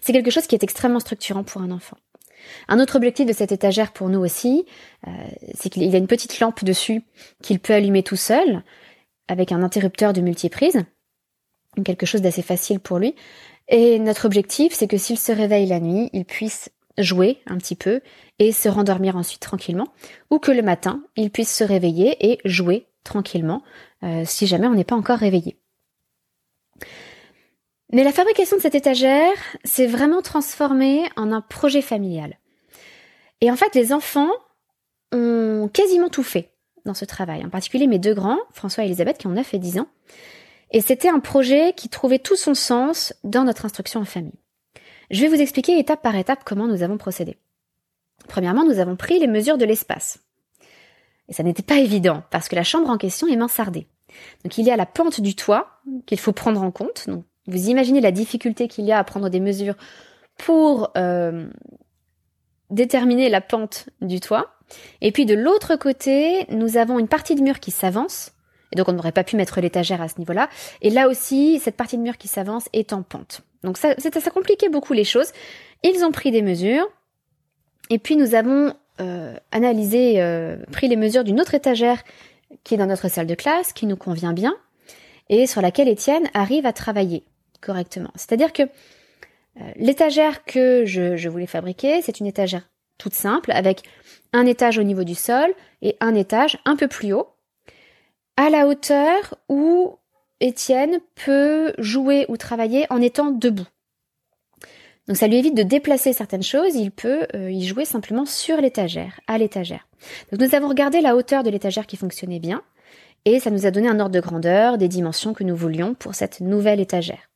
C'est 0.00 0.12
quelque 0.12 0.30
chose 0.30 0.46
qui 0.46 0.54
est 0.54 0.62
extrêmement 0.62 1.00
structurant 1.00 1.44
pour 1.44 1.60
un 1.60 1.70
enfant. 1.70 1.98
Un 2.68 2.80
autre 2.80 2.96
objectif 2.96 3.26
de 3.26 3.32
cette 3.32 3.52
étagère 3.52 3.92
pour 3.92 4.08
nous 4.08 4.20
aussi, 4.20 4.64
euh, 5.06 5.10
c'est 5.54 5.68
qu'il 5.68 5.82
y 5.82 5.94
a 5.94 5.98
une 5.98 6.06
petite 6.06 6.38
lampe 6.40 6.64
dessus 6.64 7.02
qu'il 7.42 7.58
peut 7.60 7.74
allumer 7.74 8.02
tout 8.02 8.16
seul, 8.16 8.62
avec 9.26 9.52
un 9.52 9.62
interrupteur 9.62 10.12
de 10.12 10.20
multiprise, 10.20 10.82
quelque 11.84 12.06
chose 12.06 12.22
d'assez 12.22 12.42
facile 12.42 12.80
pour 12.80 12.98
lui. 12.98 13.14
Et 13.68 13.98
notre 13.98 14.24
objectif, 14.24 14.72
c'est 14.72 14.88
que 14.88 14.96
s'il 14.96 15.18
se 15.18 15.32
réveille 15.32 15.66
la 15.66 15.80
nuit, 15.80 16.10
il 16.12 16.24
puisse 16.24 16.70
jouer 16.96 17.38
un 17.46 17.58
petit 17.58 17.76
peu 17.76 18.00
et 18.38 18.52
se 18.52 18.68
rendormir 18.68 19.16
ensuite 19.16 19.40
tranquillement, 19.40 19.88
ou 20.30 20.38
que 20.38 20.50
le 20.50 20.62
matin, 20.62 21.02
il 21.16 21.30
puisse 21.30 21.54
se 21.54 21.64
réveiller 21.64 22.32
et 22.32 22.38
jouer 22.44 22.86
tranquillement, 23.04 23.62
euh, 24.02 24.22
si 24.24 24.46
jamais 24.46 24.66
on 24.66 24.74
n'est 24.74 24.84
pas 24.84 24.96
encore 24.96 25.18
réveillé. 25.18 25.58
Mais 27.92 28.04
la 28.04 28.12
fabrication 28.12 28.56
de 28.56 28.62
cette 28.62 28.74
étagère 28.74 29.36
s'est 29.64 29.86
vraiment 29.86 30.20
transformée 30.20 31.04
en 31.16 31.32
un 31.32 31.40
projet 31.40 31.80
familial. 31.80 32.38
Et 33.40 33.50
en 33.50 33.56
fait, 33.56 33.74
les 33.74 33.92
enfants 33.92 34.30
ont 35.12 35.70
quasiment 35.72 36.10
tout 36.10 36.22
fait 36.22 36.50
dans 36.84 36.94
ce 36.94 37.04
travail, 37.04 37.44
en 37.44 37.50
particulier 37.50 37.86
mes 37.86 37.98
deux 37.98 38.14
grands, 38.14 38.38
François 38.52 38.84
et 38.84 38.86
Elisabeth, 38.86 39.18
qui 39.18 39.26
ont 39.26 39.30
9 39.30 39.54
et 39.54 39.58
10 39.58 39.78
ans. 39.78 39.88
Et 40.70 40.80
c'était 40.80 41.08
un 41.08 41.20
projet 41.20 41.72
qui 41.74 41.88
trouvait 41.88 42.18
tout 42.18 42.36
son 42.36 42.54
sens 42.54 43.14
dans 43.24 43.44
notre 43.44 43.64
instruction 43.64 44.00
en 44.00 44.04
famille. 44.04 44.38
Je 45.10 45.22
vais 45.22 45.28
vous 45.28 45.40
expliquer 45.40 45.78
étape 45.78 46.02
par 46.02 46.16
étape 46.16 46.44
comment 46.44 46.66
nous 46.66 46.82
avons 46.82 46.98
procédé. 46.98 47.38
Premièrement, 48.28 48.64
nous 48.64 48.78
avons 48.78 48.96
pris 48.96 49.18
les 49.18 49.26
mesures 49.26 49.58
de 49.58 49.64
l'espace. 49.64 50.20
Et 51.28 51.32
ça 51.32 51.42
n'était 51.42 51.62
pas 51.62 51.78
évident, 51.78 52.22
parce 52.30 52.48
que 52.48 52.56
la 52.56 52.64
chambre 52.64 52.90
en 52.90 52.98
question 52.98 53.26
est 53.28 53.36
mansardée. 53.36 53.86
Donc 54.44 54.58
il 54.58 54.66
y 54.66 54.70
a 54.70 54.76
la 54.76 54.86
pente 54.86 55.20
du 55.20 55.34
toit 55.34 55.80
qu'il 56.06 56.18
faut 56.18 56.32
prendre 56.32 56.62
en 56.62 56.70
compte. 56.70 57.08
Donc, 57.08 57.24
vous 57.46 57.68
imaginez 57.68 58.00
la 58.00 58.10
difficulté 58.10 58.68
qu'il 58.68 58.84
y 58.84 58.92
a 58.92 58.98
à 58.98 59.04
prendre 59.04 59.28
des 59.30 59.40
mesures 59.40 59.76
pour 60.36 60.90
euh, 60.96 61.48
déterminer 62.70 63.28
la 63.28 63.40
pente 63.40 63.88
du 64.00 64.20
toit. 64.20 64.54
Et 65.00 65.12
puis 65.12 65.24
de 65.26 65.34
l'autre 65.34 65.76
côté, 65.76 66.46
nous 66.50 66.76
avons 66.76 66.98
une 66.98 67.08
partie 67.08 67.34
de 67.34 67.42
mur 67.42 67.60
qui 67.60 67.70
s'avance. 67.70 68.32
Et 68.72 68.76
donc 68.76 68.88
on 68.88 68.92
n'aurait 68.92 69.12
pas 69.12 69.24
pu 69.24 69.36
mettre 69.36 69.60
l'étagère 69.60 70.02
à 70.02 70.08
ce 70.08 70.18
niveau-là. 70.18 70.48
Et 70.82 70.90
là 70.90 71.08
aussi, 71.08 71.60
cette 71.62 71.76
partie 71.76 71.96
de 71.96 72.02
mur 72.02 72.16
qui 72.16 72.28
s'avance 72.28 72.68
est 72.72 72.92
en 72.92 73.02
pente. 73.02 73.42
Donc 73.64 73.78
ça, 73.78 73.94
ça 73.98 74.30
compliquait 74.30 74.68
beaucoup 74.68 74.92
les 74.92 75.04
choses. 75.04 75.32
Ils 75.82 76.04
ont 76.04 76.12
pris 76.12 76.30
des 76.30 76.42
mesures. 76.42 76.88
Et 77.90 77.98
puis 77.98 78.16
nous 78.16 78.34
avons 78.34 78.74
euh, 79.00 79.34
analysé, 79.52 80.20
euh, 80.20 80.56
pris 80.72 80.88
les 80.88 80.96
mesures 80.96 81.24
d'une 81.24 81.40
autre 81.40 81.54
étagère 81.54 82.02
qui 82.64 82.74
est 82.74 82.76
dans 82.76 82.86
notre 82.86 83.08
salle 83.08 83.26
de 83.26 83.34
classe, 83.34 83.72
qui 83.72 83.86
nous 83.86 83.96
convient 83.96 84.32
bien, 84.32 84.56
et 85.28 85.46
sur 85.46 85.60
laquelle 85.60 85.88
Étienne 85.88 86.28
arrive 86.34 86.66
à 86.66 86.72
travailler 86.72 87.24
correctement. 87.60 88.10
C'est-à-dire 88.14 88.52
que 88.52 88.62
euh, 88.62 89.70
l'étagère 89.76 90.44
que 90.44 90.84
je, 90.84 91.28
voulais 91.28 91.46
fabriquer, 91.46 92.02
c'est 92.02 92.20
une 92.20 92.26
étagère 92.26 92.68
toute 92.98 93.14
simple, 93.14 93.52
avec 93.52 93.82
un 94.32 94.46
étage 94.46 94.78
au 94.78 94.82
niveau 94.82 95.04
du 95.04 95.14
sol 95.14 95.46
et 95.82 95.96
un 96.00 96.14
étage 96.14 96.58
un 96.64 96.74
peu 96.74 96.88
plus 96.88 97.12
haut, 97.12 97.28
à 98.38 98.50
la 98.50 98.68
hauteur 98.68 99.34
où 99.48 99.96
Étienne 100.38 101.00
peut 101.16 101.74
jouer 101.78 102.24
ou 102.28 102.36
travailler 102.36 102.86
en 102.88 103.02
étant 103.02 103.32
debout. 103.32 103.66
Donc 105.08 105.16
ça 105.16 105.26
lui 105.26 105.38
évite 105.38 105.56
de 105.56 105.64
déplacer 105.64 106.12
certaines 106.12 106.44
choses, 106.44 106.76
il 106.76 106.92
peut 106.92 107.26
euh, 107.34 107.50
y 107.50 107.66
jouer 107.66 107.84
simplement 107.84 108.26
sur 108.26 108.60
l'étagère, 108.60 109.18
à 109.26 109.38
l'étagère. 109.38 109.88
Donc 110.30 110.40
nous 110.40 110.54
avons 110.54 110.68
regardé 110.68 111.00
la 111.00 111.16
hauteur 111.16 111.42
de 111.42 111.50
l'étagère 111.50 111.86
qui 111.88 111.96
fonctionnait 111.96 112.38
bien, 112.38 112.62
et 113.24 113.40
ça 113.40 113.50
nous 113.50 113.66
a 113.66 113.72
donné 113.72 113.88
un 113.88 113.98
ordre 113.98 114.14
de 114.14 114.20
grandeur, 114.20 114.78
des 114.78 114.86
dimensions 114.86 115.34
que 115.34 115.42
nous 115.42 115.56
voulions 115.56 115.94
pour 115.94 116.14
cette 116.14 116.40
nouvelle 116.40 116.78
étagère. 116.78 117.30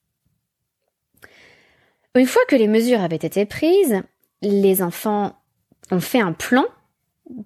Une 2.15 2.27
fois 2.27 2.43
que 2.47 2.57
les 2.57 2.69
mesures 2.69 3.01
avaient 3.01 3.17
été 3.17 3.45
prises, 3.45 4.03
les 4.41 4.83
enfants 4.83 5.35
ont 5.91 6.01
fait 6.01 6.21
un 6.21 6.33
plan 6.33 6.65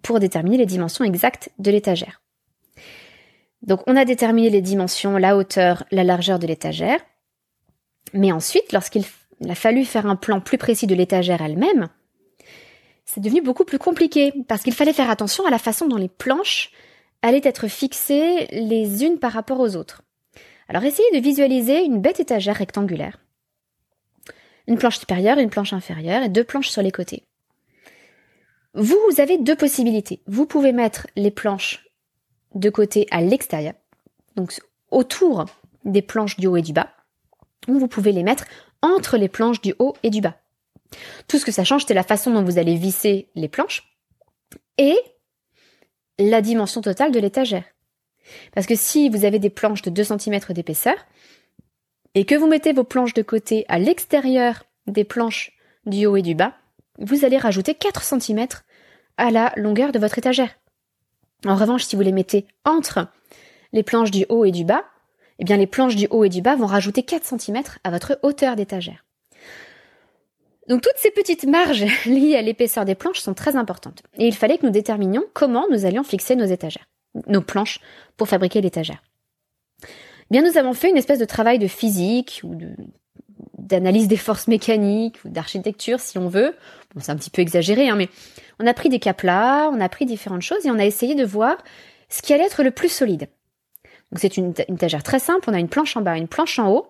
pour 0.02 0.20
déterminer 0.20 0.58
les 0.58 0.66
dimensions 0.66 1.06
exactes 1.06 1.48
de 1.58 1.70
l'étagère. 1.70 2.20
Donc 3.62 3.80
on 3.86 3.96
a 3.96 4.04
déterminé 4.04 4.50
les 4.50 4.60
dimensions, 4.60 5.16
la 5.16 5.36
hauteur, 5.36 5.84
la 5.90 6.04
largeur 6.04 6.38
de 6.38 6.46
l'étagère, 6.46 7.00
mais 8.12 8.32
ensuite, 8.32 8.72
lorsqu'il 8.72 9.04
a 9.48 9.54
fallu 9.54 9.84
faire 9.84 10.06
un 10.06 10.16
plan 10.16 10.40
plus 10.40 10.58
précis 10.58 10.86
de 10.86 10.94
l'étagère 10.94 11.42
elle-même, 11.42 11.88
c'est 13.04 13.20
devenu 13.20 13.40
beaucoup 13.40 13.64
plus 13.64 13.78
compliqué, 13.78 14.32
parce 14.48 14.62
qu'il 14.62 14.74
fallait 14.74 14.92
faire 14.92 15.10
attention 15.10 15.46
à 15.46 15.50
la 15.50 15.58
façon 15.58 15.86
dont 15.86 15.96
les 15.96 16.08
planches 16.08 16.72
allaient 17.22 17.40
être 17.44 17.68
fixées 17.68 18.46
les 18.50 19.04
unes 19.04 19.18
par 19.18 19.32
rapport 19.32 19.60
aux 19.60 19.76
autres. 19.76 20.02
Alors 20.68 20.84
essayez 20.84 21.10
de 21.12 21.22
visualiser 21.22 21.84
une 21.84 22.00
bête 22.00 22.20
étagère 22.20 22.56
rectangulaire. 22.56 23.20
Une 24.66 24.78
planche 24.78 24.98
supérieure, 24.98 25.38
une 25.38 25.50
planche 25.50 25.72
inférieure 25.72 26.24
et 26.24 26.28
deux 26.28 26.42
planches 26.42 26.70
sur 26.70 26.82
les 26.82 26.90
côtés. 26.90 27.22
Vous, 28.74 28.98
avez 29.18 29.38
deux 29.38 29.56
possibilités. 29.56 30.20
Vous 30.26 30.44
pouvez 30.44 30.72
mettre 30.72 31.06
les 31.16 31.30
planches 31.30 31.85
de 32.56 32.70
côté 32.70 33.06
à 33.10 33.20
l'extérieur, 33.20 33.74
donc 34.34 34.58
autour 34.90 35.44
des 35.84 36.02
planches 36.02 36.36
du 36.36 36.46
haut 36.46 36.56
et 36.56 36.62
du 36.62 36.72
bas, 36.72 36.90
ou 37.68 37.78
vous 37.78 37.88
pouvez 37.88 38.12
les 38.12 38.22
mettre 38.22 38.46
entre 38.82 39.16
les 39.16 39.28
planches 39.28 39.60
du 39.60 39.74
haut 39.78 39.94
et 40.02 40.10
du 40.10 40.20
bas. 40.20 40.36
Tout 41.28 41.38
ce 41.38 41.44
que 41.44 41.52
ça 41.52 41.64
change, 41.64 41.84
c'est 41.86 41.94
la 41.94 42.02
façon 42.02 42.32
dont 42.32 42.42
vous 42.42 42.58
allez 42.58 42.76
visser 42.76 43.28
les 43.34 43.48
planches 43.48 43.96
et 44.78 44.96
la 46.18 46.40
dimension 46.40 46.80
totale 46.80 47.12
de 47.12 47.20
l'étagère. 47.20 47.64
Parce 48.54 48.66
que 48.66 48.74
si 48.74 49.08
vous 49.08 49.24
avez 49.24 49.38
des 49.38 49.50
planches 49.50 49.82
de 49.82 49.90
2 49.90 50.04
cm 50.04 50.40
d'épaisseur 50.50 50.96
et 52.14 52.24
que 52.24 52.34
vous 52.34 52.46
mettez 52.46 52.72
vos 52.72 52.84
planches 52.84 53.14
de 53.14 53.22
côté 53.22 53.64
à 53.68 53.78
l'extérieur 53.78 54.64
des 54.86 55.04
planches 55.04 55.52
du 55.84 56.06
haut 56.06 56.16
et 56.16 56.22
du 56.22 56.34
bas, 56.34 56.54
vous 56.98 57.24
allez 57.24 57.38
rajouter 57.38 57.74
4 57.74 58.02
cm 58.02 58.46
à 59.16 59.30
la 59.30 59.52
longueur 59.56 59.92
de 59.92 59.98
votre 59.98 60.18
étagère. 60.18 60.56
En 61.44 61.54
revanche, 61.54 61.84
si 61.84 61.96
vous 61.96 62.02
les 62.02 62.12
mettez 62.12 62.46
entre 62.64 63.08
les 63.72 63.82
planches 63.82 64.10
du 64.10 64.24
haut 64.28 64.44
et 64.44 64.52
du 64.52 64.64
bas, 64.64 64.84
eh 65.38 65.44
bien 65.44 65.56
les 65.56 65.66
planches 65.66 65.96
du 65.96 66.06
haut 66.10 66.24
et 66.24 66.28
du 66.28 66.40
bas 66.40 66.56
vont 66.56 66.66
rajouter 66.66 67.02
4 67.02 67.38
cm 67.38 67.62
à 67.84 67.90
votre 67.90 68.18
hauteur 68.22 68.56
d'étagère. 68.56 69.04
Donc 70.68 70.80
toutes 70.80 70.96
ces 70.96 71.10
petites 71.10 71.44
marges 71.44 71.84
liées 72.06 72.36
à 72.36 72.42
l'épaisseur 72.42 72.84
des 72.84 72.94
planches 72.94 73.20
sont 73.20 73.34
très 73.34 73.56
importantes. 73.56 74.02
Et 74.18 74.26
il 74.26 74.34
fallait 74.34 74.58
que 74.58 74.66
nous 74.66 74.72
déterminions 74.72 75.24
comment 75.34 75.66
nous 75.70 75.84
allions 75.84 76.02
fixer 76.02 76.36
nos 76.36 76.46
étagères, 76.46 76.88
nos 77.26 77.42
planches 77.42 77.80
pour 78.16 78.28
fabriquer 78.28 78.60
l'étagère. 78.60 79.02
Eh 79.84 79.86
bien 80.30 80.42
nous 80.42 80.58
avons 80.58 80.72
fait 80.72 80.90
une 80.90 80.96
espèce 80.96 81.18
de 81.18 81.24
travail 81.24 81.58
de 81.58 81.68
physique 81.68 82.40
ou 82.42 82.58
d'analyse 83.58 84.08
des 84.08 84.16
forces 84.16 84.48
mécaniques 84.48 85.18
ou 85.24 85.28
d'architecture 85.28 86.00
si 86.00 86.18
on 86.18 86.28
veut. 86.28 86.54
Bon, 86.94 87.00
c'est 87.00 87.12
un 87.12 87.16
petit 87.16 87.30
peu 87.30 87.42
exagéré, 87.42 87.88
hein, 87.88 87.96
mais 87.96 88.08
on 88.60 88.66
a 88.66 88.74
pris 88.74 88.88
des 88.88 88.98
cas 88.98 89.14
plats, 89.14 89.70
on 89.72 89.80
a 89.80 89.88
pris 89.88 90.06
différentes 90.06 90.42
choses 90.42 90.64
et 90.66 90.70
on 90.70 90.78
a 90.78 90.84
essayé 90.84 91.14
de 91.14 91.24
voir 91.24 91.56
ce 92.08 92.22
qui 92.22 92.32
allait 92.32 92.44
être 92.44 92.62
le 92.62 92.70
plus 92.70 92.88
solide. 92.88 93.28
Donc 94.12 94.20
c'est 94.20 94.36
une, 94.36 94.50
étagère 94.50 95.02
très 95.02 95.18
simple, 95.18 95.50
on 95.50 95.54
a 95.54 95.58
une 95.58 95.68
planche 95.68 95.96
en 95.96 96.02
bas, 96.02 96.16
une 96.16 96.28
planche 96.28 96.58
en 96.58 96.70
haut, 96.70 96.86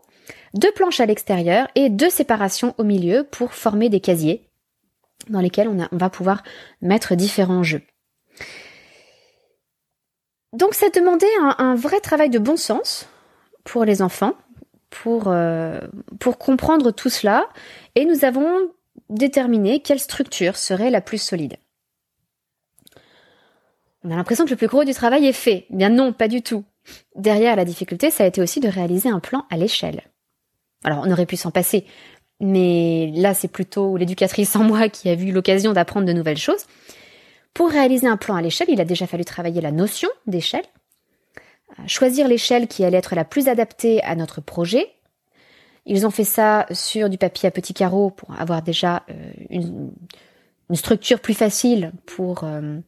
deux 0.54 0.72
planches 0.72 1.00
à 1.00 1.06
l'extérieur 1.06 1.68
et 1.74 1.88
deux 1.88 2.10
séparations 2.10 2.74
au 2.78 2.84
milieu 2.84 3.24
pour 3.24 3.54
former 3.54 3.88
des 3.88 4.00
casiers 4.00 4.48
dans 5.28 5.40
lesquels 5.40 5.68
on, 5.68 5.96
va 5.96 6.10
pouvoir 6.10 6.42
mettre 6.82 7.14
différents 7.14 7.62
jeux. 7.62 7.82
Donc 10.52 10.74
ça 10.74 10.88
demandait 10.90 11.26
un, 11.40 11.74
vrai 11.74 12.00
travail 12.00 12.30
de 12.30 12.38
bon 12.38 12.56
sens 12.56 13.08
pour 13.64 13.84
les 13.84 14.02
enfants, 14.02 14.34
pour, 15.02 15.24
euh, 15.28 15.80
pour 16.20 16.38
comprendre 16.38 16.90
tout 16.90 17.10
cela, 17.10 17.48
et 17.94 18.04
nous 18.04 18.24
avons 18.24 18.70
déterminé 19.10 19.80
quelle 19.80 20.00
structure 20.00 20.56
serait 20.56 20.90
la 20.90 21.00
plus 21.00 21.18
solide. 21.18 21.56
On 24.04 24.10
a 24.10 24.16
l'impression 24.16 24.44
que 24.44 24.50
le 24.50 24.56
plus 24.56 24.68
gros 24.68 24.84
du 24.84 24.94
travail 24.94 25.26
est 25.26 25.32
fait. 25.32 25.66
Eh 25.70 25.76
bien 25.76 25.88
non, 25.88 26.12
pas 26.12 26.28
du 26.28 26.42
tout. 26.42 26.64
Derrière 27.16 27.56
la 27.56 27.64
difficulté, 27.64 28.10
ça 28.10 28.24
a 28.24 28.26
été 28.26 28.40
aussi 28.40 28.60
de 28.60 28.68
réaliser 28.68 29.08
un 29.08 29.20
plan 29.20 29.44
à 29.50 29.56
l'échelle. 29.56 30.02
Alors, 30.84 31.02
on 31.04 31.10
aurait 31.10 31.26
pu 31.26 31.36
s'en 31.36 31.50
passer, 31.50 31.84
mais 32.40 33.10
là, 33.14 33.34
c'est 33.34 33.48
plutôt 33.48 33.96
l'éducatrice 33.96 34.54
en 34.56 34.62
moi 34.62 34.88
qui 34.88 35.08
a 35.08 35.14
vu 35.14 35.32
l'occasion 35.32 35.72
d'apprendre 35.72 36.06
de 36.06 36.12
nouvelles 36.12 36.36
choses. 36.36 36.66
Pour 37.54 37.70
réaliser 37.70 38.06
un 38.06 38.16
plan 38.16 38.36
à 38.36 38.42
l'échelle, 38.42 38.68
il 38.70 38.80
a 38.80 38.84
déjà 38.84 39.06
fallu 39.06 39.24
travailler 39.24 39.60
la 39.60 39.72
notion 39.72 40.08
d'échelle, 40.26 40.64
choisir 41.86 42.28
l'échelle 42.28 42.68
qui 42.68 42.84
allait 42.84 42.98
être 42.98 43.14
la 43.14 43.24
plus 43.24 43.48
adaptée 43.48 44.02
à 44.02 44.14
notre 44.14 44.40
projet. 44.40 44.88
Ils 45.84 46.06
ont 46.06 46.10
fait 46.10 46.24
ça 46.24 46.66
sur 46.72 47.08
du 47.08 47.18
papier 47.18 47.46
à 47.46 47.52
petits 47.52 47.74
carreaux 47.74 48.10
pour 48.10 48.38
avoir 48.38 48.62
déjà 48.62 49.04
euh, 49.10 49.32
une, 49.50 49.92
structure 50.74 51.20
plus 51.20 51.34
facile 51.34 51.92
pour 52.06 52.42
euh, 52.42 52.78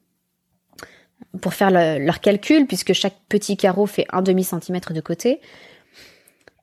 pour 1.41 1.53
faire 1.53 1.69
leur 1.71 2.21
calcul, 2.21 2.65
puisque 2.65 2.93
chaque 2.93 3.15
petit 3.29 3.55
carreau 3.55 3.85
fait 3.85 4.05
un 4.11 4.21
demi 4.21 4.43
centimètre 4.43 4.93
de 4.93 5.01
côté. 5.01 5.39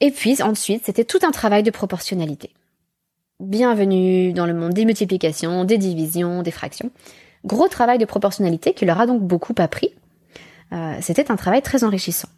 Et 0.01 0.11
puis 0.11 0.43
ensuite, 0.43 0.85
c'était 0.85 1.05
tout 1.05 1.21
un 1.23 1.31
travail 1.31 1.63
de 1.63 1.71
proportionnalité. 1.71 2.51
Bienvenue 3.39 4.33
dans 4.33 4.47
le 4.47 4.55
monde 4.55 4.73
des 4.73 4.85
multiplications, 4.85 5.65
des 5.65 5.79
divisions, 5.79 6.43
des 6.43 6.51
fractions. 6.51 6.91
Gros 7.45 7.69
travail 7.69 7.99
de 7.99 8.05
proportionnalité 8.05 8.75
qui 8.75 8.87
leur 8.87 9.01
a 9.01 9.07
donc 9.07 9.23
beaucoup 9.23 9.55
appris. 9.59 9.93
Euh, 10.73 10.99
c'était 11.01 11.31
un 11.31 11.37
travail 11.37 11.63
très 11.63 11.85
enrichissant. 11.85 12.29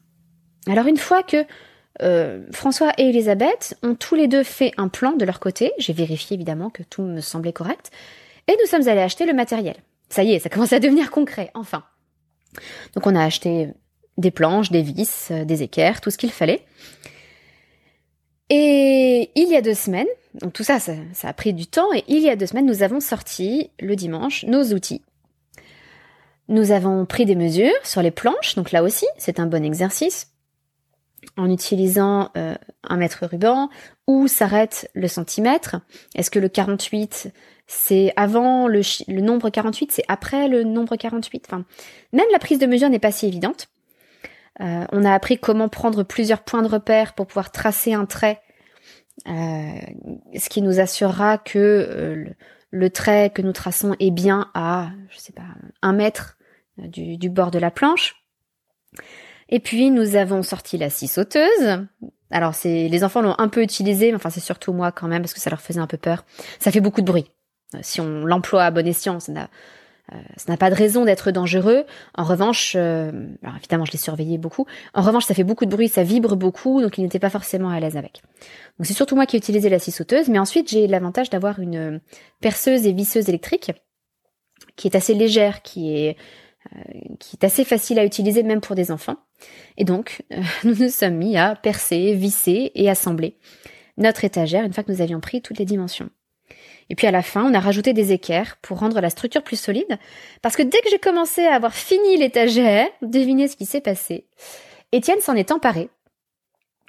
Alors 0.66 0.86
une 0.86 0.96
fois 0.96 1.22
que 1.22 1.44
euh, 2.02 2.44
François 2.52 2.92
et 2.98 3.08
Elisabeth 3.08 3.76
ont 3.82 3.94
tous 3.94 4.14
les 4.14 4.28
deux 4.28 4.42
fait 4.42 4.72
un 4.76 4.88
plan 4.88 5.12
de 5.12 5.24
leur 5.24 5.40
côté, 5.40 5.72
j'ai 5.78 5.92
vérifié 5.92 6.34
évidemment 6.34 6.70
que 6.70 6.82
tout 6.82 7.02
me 7.02 7.20
semblait 7.20 7.52
correct, 7.52 7.90
et 8.46 8.56
nous 8.60 8.68
sommes 8.68 8.86
allés 8.88 9.00
acheter 9.00 9.26
le 9.26 9.32
matériel. 9.32 9.76
Ça 10.08 10.22
y 10.22 10.32
est, 10.32 10.38
ça 10.38 10.48
commence 10.48 10.72
à 10.72 10.80
devenir 10.80 11.10
concret, 11.10 11.50
enfin. 11.54 11.84
Donc 12.94 13.06
on 13.06 13.14
a 13.14 13.24
acheté 13.24 13.72
des 14.16 14.30
planches, 14.30 14.70
des 14.70 14.82
vis, 14.82 15.28
euh, 15.30 15.44
des 15.44 15.62
équerres, 15.62 16.00
tout 16.00 16.10
ce 16.10 16.18
qu'il 16.18 16.30
fallait. 16.30 16.64
Et 18.50 19.30
il 19.34 19.48
y 19.48 19.56
a 19.56 19.60
deux 19.60 19.74
semaines, 19.74 20.06
donc 20.34 20.52
tout 20.52 20.64
ça, 20.64 20.78
ça, 20.80 20.94
a 21.22 21.32
pris 21.32 21.52
du 21.52 21.66
temps, 21.66 21.92
et 21.92 22.04
il 22.08 22.20
y 22.20 22.30
a 22.30 22.36
deux 22.36 22.46
semaines, 22.46 22.66
nous 22.66 22.82
avons 22.82 23.00
sorti 23.00 23.70
le 23.80 23.94
dimanche 23.96 24.44
nos 24.44 24.72
outils. 24.72 25.02
Nous 26.48 26.70
avons 26.70 27.04
pris 27.04 27.26
des 27.26 27.36
mesures 27.36 27.70
sur 27.84 28.02
les 28.02 28.10
planches, 28.10 28.54
donc 28.54 28.72
là 28.72 28.82
aussi, 28.82 29.06
c'est 29.18 29.38
un 29.38 29.46
bon 29.46 29.64
exercice, 29.64 30.32
en 31.36 31.50
utilisant 31.50 32.30
euh, 32.36 32.54
un 32.84 32.96
mètre 32.96 33.26
ruban, 33.26 33.68
où 34.06 34.28
s'arrête 34.28 34.90
le 34.94 35.08
centimètre. 35.08 35.76
Est-ce 36.14 36.30
que 36.30 36.38
le 36.38 36.48
48 36.48 37.32
c'est 37.70 38.14
avant 38.16 38.66
le, 38.66 38.80
nombre 39.20 39.50
48, 39.50 39.92
c'est 39.92 40.04
après 40.08 40.48
le 40.48 40.64
nombre 40.64 40.96
48. 40.96 41.46
Enfin, 41.48 41.64
même 42.14 42.26
la 42.32 42.38
prise 42.38 42.58
de 42.58 42.66
mesure 42.66 42.88
n'est 42.88 42.98
pas 42.98 43.12
si 43.12 43.26
évidente. 43.26 43.68
Euh, 44.60 44.86
on 44.90 45.04
a 45.04 45.12
appris 45.12 45.38
comment 45.38 45.68
prendre 45.68 46.02
plusieurs 46.02 46.42
points 46.42 46.62
de 46.62 46.68
repère 46.68 47.12
pour 47.12 47.26
pouvoir 47.26 47.52
tracer 47.52 47.92
un 47.92 48.06
trait, 48.06 48.40
euh, 49.28 49.78
ce 50.34 50.48
qui 50.48 50.62
nous 50.62 50.80
assurera 50.80 51.36
que 51.36 52.26
le 52.70 52.90
trait 52.90 53.30
que 53.30 53.42
nous 53.42 53.52
traçons 53.52 53.94
est 53.98 54.10
bien 54.10 54.50
à, 54.54 54.90
je 55.10 55.18
sais 55.18 55.32
pas, 55.32 55.46
un 55.82 55.92
mètre 55.92 56.36
du, 56.76 57.16
du 57.16 57.30
bord 57.30 57.50
de 57.50 57.58
la 57.58 57.70
planche. 57.70 58.16
Et 59.48 59.60
puis 59.60 59.90
nous 59.90 60.16
avons 60.16 60.42
sorti 60.42 60.76
la 60.76 60.90
scie 60.90 61.08
sauteuse. 61.08 61.86
Alors 62.30 62.54
c'est 62.54 62.88
les 62.88 63.04
enfants 63.04 63.22
l'ont 63.22 63.34
un 63.38 63.48
peu 63.48 63.62
utilisé, 63.62 64.10
mais 64.10 64.16
enfin 64.16 64.30
c'est 64.30 64.40
surtout 64.40 64.72
moi 64.72 64.92
quand 64.92 65.08
même 65.08 65.22
parce 65.22 65.32
que 65.32 65.40
ça 65.40 65.50
leur 65.50 65.60
faisait 65.60 65.80
un 65.80 65.86
peu 65.86 65.96
peur. 65.96 66.24
Ça 66.58 66.70
fait 66.70 66.80
beaucoup 66.80 67.00
de 67.00 67.06
bruit. 67.06 67.30
Euh, 67.74 67.78
si 67.82 68.00
on 68.00 68.24
l'emploie 68.24 68.64
à 68.64 68.70
bon 68.70 68.86
escient, 68.86 69.20
ça 69.20 69.32
n'a 69.32 69.42
euh, 69.44 69.46
ça 70.36 70.52
n'a 70.52 70.56
pas 70.56 70.70
de 70.70 70.74
raison 70.74 71.04
d'être 71.04 71.30
dangereux. 71.30 71.84
En 72.14 72.24
revanche, 72.24 72.74
euh, 72.76 73.10
alors 73.42 73.56
évidemment, 73.56 73.84
je 73.84 73.92
l'ai 73.92 73.98
surveillé 73.98 74.38
beaucoup. 74.38 74.66
En 74.94 75.02
revanche, 75.02 75.24
ça 75.24 75.34
fait 75.34 75.44
beaucoup 75.44 75.66
de 75.66 75.70
bruit, 75.70 75.88
ça 75.88 76.02
vibre 76.02 76.36
beaucoup, 76.36 76.80
donc 76.80 76.98
il 76.98 77.02
n'était 77.02 77.18
pas 77.18 77.30
forcément 77.30 77.70
à 77.70 77.80
l'aise 77.80 77.96
avec. 77.96 78.22
Donc 78.78 78.86
c'est 78.86 78.94
surtout 78.94 79.14
moi 79.14 79.26
qui 79.26 79.36
ai 79.36 79.38
utilisé 79.38 79.68
la 79.68 79.78
scie 79.78 79.90
sauteuse, 79.90 80.28
mais 80.28 80.38
ensuite 80.38 80.70
j'ai 80.70 80.86
l'avantage 80.86 81.30
d'avoir 81.30 81.60
une 81.60 82.00
perceuse 82.40 82.86
et 82.86 82.92
visseuse 82.92 83.28
électrique 83.28 83.72
qui 84.76 84.88
est 84.88 84.96
assez 84.96 85.14
légère, 85.14 85.62
qui 85.62 85.96
est 85.96 86.16
qui 87.18 87.36
est 87.36 87.44
assez 87.44 87.64
facile 87.64 87.98
à 87.98 88.04
utiliser 88.04 88.42
même 88.42 88.60
pour 88.60 88.76
des 88.76 88.90
enfants. 88.90 89.16
Et 89.78 89.84
donc, 89.84 90.22
nous 90.64 90.74
nous 90.74 90.90
sommes 90.90 91.14
mis 91.14 91.38
à 91.38 91.54
percer, 91.54 92.12
visser 92.14 92.72
et 92.74 92.90
assembler 92.90 93.38
notre 93.96 94.24
étagère 94.24 94.64
une 94.64 94.72
fois 94.72 94.84
que 94.84 94.92
nous 94.92 95.00
avions 95.00 95.20
pris 95.20 95.40
toutes 95.40 95.58
les 95.58 95.64
dimensions. 95.64 96.10
Et 96.90 96.94
puis 96.94 97.06
à 97.06 97.10
la 97.10 97.22
fin, 97.22 97.44
on 97.44 97.54
a 97.54 97.60
rajouté 97.60 97.92
des 97.92 98.12
équerres 98.12 98.56
pour 98.62 98.78
rendre 98.78 99.00
la 99.00 99.10
structure 99.10 99.42
plus 99.42 99.60
solide. 99.60 99.98
Parce 100.42 100.56
que 100.56 100.62
dès 100.62 100.80
que 100.80 100.90
j'ai 100.90 100.98
commencé 100.98 101.44
à 101.44 101.54
avoir 101.54 101.74
fini 101.74 102.16
l'étagère, 102.16 102.88
devinez 103.02 103.48
ce 103.48 103.56
qui 103.56 103.66
s'est 103.66 103.80
passé. 103.80 104.26
Étienne 104.92 105.20
s'en 105.20 105.34
est 105.34 105.52
emparé. 105.52 105.90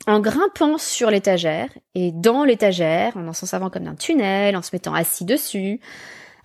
En 0.07 0.21
grimpant 0.21 0.77
sur 0.77 1.11
l'étagère 1.11 1.69
et 1.93 2.11
dans 2.13 2.45
l'étagère, 2.45 3.17
en 3.17 3.33
s'en 3.33 3.45
servant 3.45 3.69
comme 3.69 3.83
d'un 3.83 3.95
tunnel, 3.95 4.55
en 4.55 4.61
se 4.61 4.69
mettant 4.73 4.93
assis 4.93 5.25
dessus. 5.25 5.81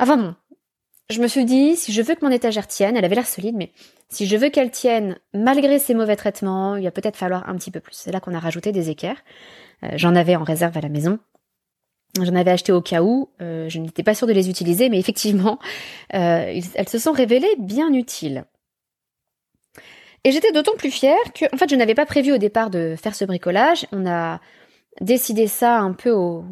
Enfin 0.00 0.16
bon, 0.16 0.34
je 1.08 1.20
me 1.20 1.28
suis 1.28 1.44
dit, 1.44 1.76
si 1.76 1.92
je 1.92 2.02
veux 2.02 2.14
que 2.16 2.24
mon 2.24 2.32
étagère 2.32 2.66
tienne, 2.66 2.96
elle 2.96 3.04
avait 3.04 3.14
l'air 3.14 3.26
solide, 3.26 3.54
mais 3.56 3.70
si 4.08 4.26
je 4.26 4.36
veux 4.36 4.48
qu'elle 4.48 4.70
tienne 4.70 5.18
malgré 5.32 5.78
ses 5.78 5.94
mauvais 5.94 6.16
traitements, 6.16 6.76
il 6.76 6.84
va 6.84 6.90
peut-être 6.90 7.16
falloir 7.16 7.48
un 7.48 7.56
petit 7.56 7.70
peu 7.70 7.80
plus. 7.80 7.94
C'est 7.94 8.10
là 8.10 8.20
qu'on 8.20 8.34
a 8.34 8.40
rajouté 8.40 8.72
des 8.72 8.90
équerres. 8.90 9.22
Euh, 9.84 9.88
j'en 9.96 10.16
avais 10.16 10.34
en 10.34 10.44
réserve 10.44 10.76
à 10.76 10.80
la 10.80 10.88
maison. 10.88 11.18
J'en 12.22 12.34
avais 12.36 12.52
acheté 12.52 12.70
au 12.70 12.80
cas 12.80 13.02
où, 13.02 13.28
euh, 13.42 13.68
je 13.68 13.80
n'étais 13.80 14.04
pas 14.04 14.14
sûre 14.14 14.28
de 14.28 14.32
les 14.32 14.48
utiliser, 14.48 14.88
mais 14.88 14.98
effectivement, 14.98 15.58
euh, 16.14 16.60
elles 16.74 16.88
se 16.88 16.98
sont 16.98 17.12
révélées 17.12 17.56
bien 17.58 17.92
utiles. 17.92 18.44
Et 20.22 20.30
j'étais 20.30 20.52
d'autant 20.52 20.76
plus 20.76 20.92
fière 20.92 21.16
que, 21.34 21.44
en 21.52 21.58
fait, 21.58 21.68
je 21.68 21.74
n'avais 21.74 21.94
pas 21.94 22.06
prévu 22.06 22.32
au 22.32 22.38
départ 22.38 22.70
de 22.70 22.94
faire 22.96 23.14
ce 23.14 23.24
bricolage. 23.24 23.86
On 23.92 24.06
a 24.06 24.40
décidé 25.00 25.48
ça 25.48 25.80
un 25.80 25.92
peu 25.92 26.12
au, 26.12 26.44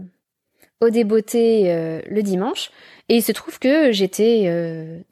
au 0.81 0.91
débeauté 0.91 1.73
euh, 1.73 2.03
le 2.11 2.23
dimanche. 2.23 2.71
Et 3.09 3.17
il 3.17 3.23
se 3.23 3.33
trouve 3.33 3.59
que 3.59 3.93
j'étais 3.93 4.51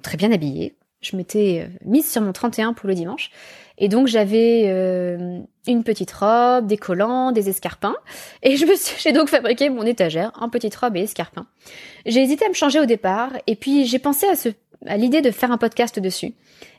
très 0.02 0.16
bien 0.16 0.33
habillée. 0.33 0.76
Je 1.00 1.16
m'étais 1.16 1.69
mise 1.85 2.11
sur 2.11 2.23
mon 2.23 2.33
31 2.33 2.73
pour 2.73 2.88
le 2.88 2.95
dimanche. 2.95 3.30
Et 3.81 3.89
donc 3.89 4.07
j'avais 4.07 4.65
euh, 4.67 5.41
une 5.67 5.83
petite 5.83 6.13
robe, 6.13 6.67
des 6.67 6.77
collants, 6.77 7.33
des 7.33 7.49
escarpins. 7.49 7.97
Et 8.43 8.57
je 8.57 8.67
me 8.67 8.77
suis, 8.77 8.95
j'ai 9.01 9.13
donc 9.13 9.29
fabriqué 9.29 9.71
mon 9.71 9.85
étagère 9.85 10.31
en 10.39 10.51
petite 10.51 10.77
robe 10.77 10.97
et 10.97 11.01
escarpins. 11.01 11.47
J'ai 12.05 12.23
hésité 12.23 12.45
à 12.45 12.49
me 12.49 12.55
changer 12.55 12.79
au 12.79 12.85
départ, 12.85 13.33
et 13.47 13.57
puis 13.57 13.87
j'ai 13.87 13.99
pensé 13.99 14.27
à 14.87 14.97
l'idée 14.97 15.23
de 15.23 15.31
faire 15.31 15.51
un 15.51 15.59
podcast 15.59 15.99
dessus 15.99 16.35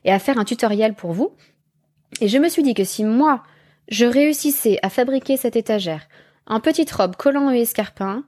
et 0.05 0.11
à 0.11 0.19
faire 0.19 0.37
un 0.37 0.45
tutoriel 0.45 0.93
pour 0.93 1.11
vous. 1.11 1.31
Et 2.21 2.27
je 2.27 2.37
me 2.37 2.49
suis 2.49 2.63
dit 2.63 2.75
que 2.75 2.83
si 2.83 3.03
moi 3.03 3.43
je 3.87 4.05
réussissais 4.05 4.77
à 4.83 4.89
fabriquer 4.89 5.37
cette 5.37 5.55
étagère 5.55 6.07
en 6.45 6.59
petite 6.59 6.91
robe, 6.91 7.15
collants 7.15 7.51
et 7.51 7.61
escarpins, 7.61 8.23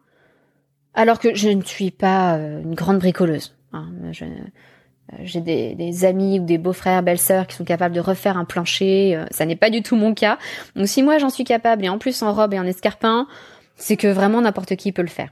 alors 0.95 1.19
que 1.19 1.35
je 1.35 1.49
ne 1.49 1.61
suis 1.61 1.91
pas 1.91 2.37
euh, 2.37 2.61
une 2.61 2.75
grande 2.75 2.99
bricoleuse. 2.99 3.55
Hein, 3.71 3.87
je, 4.11 4.25
j'ai 5.21 5.41
des, 5.41 6.05
amis 6.05 6.39
ou 6.39 6.45
des 6.45 6.57
beaux-frères, 6.57 7.03
belles-sœurs 7.03 7.47
qui 7.47 7.55
sont 7.55 7.65
capables 7.65 7.95
de 7.95 7.99
refaire 7.99 8.37
un 8.37 8.45
plancher. 8.45 9.15
Euh, 9.15 9.25
ça 9.31 9.45
n'est 9.45 9.55
pas 9.55 9.69
du 9.69 9.81
tout 9.81 9.95
mon 9.95 10.13
cas. 10.13 10.37
Donc 10.75 10.87
si 10.87 11.03
moi 11.03 11.17
j'en 11.17 11.29
suis 11.29 11.43
capable 11.43 11.85
et 11.85 11.89
en 11.89 11.97
plus 11.97 12.21
en 12.21 12.33
robe 12.33 12.53
et 12.53 12.59
en 12.59 12.65
escarpin, 12.65 13.27
c'est 13.75 13.97
que 13.97 14.07
vraiment 14.07 14.41
n'importe 14.41 14.75
qui 14.75 14.91
peut 14.91 15.01
le 15.01 15.07
faire. 15.07 15.31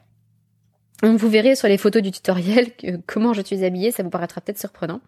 Donc 1.02 1.18
vous 1.18 1.30
verrez 1.30 1.56
sur 1.56 1.68
les 1.68 1.78
photos 1.78 2.02
du 2.02 2.12
tutoriel 2.12 2.76
que, 2.78 2.98
comment 3.08 3.34
je 3.34 3.42
suis 3.42 3.64
habillée, 3.64 3.92
ça 3.92 4.04
vous 4.04 4.10
paraîtra 4.10 4.42
peut-être 4.42 4.60
surprenant. 4.60 5.02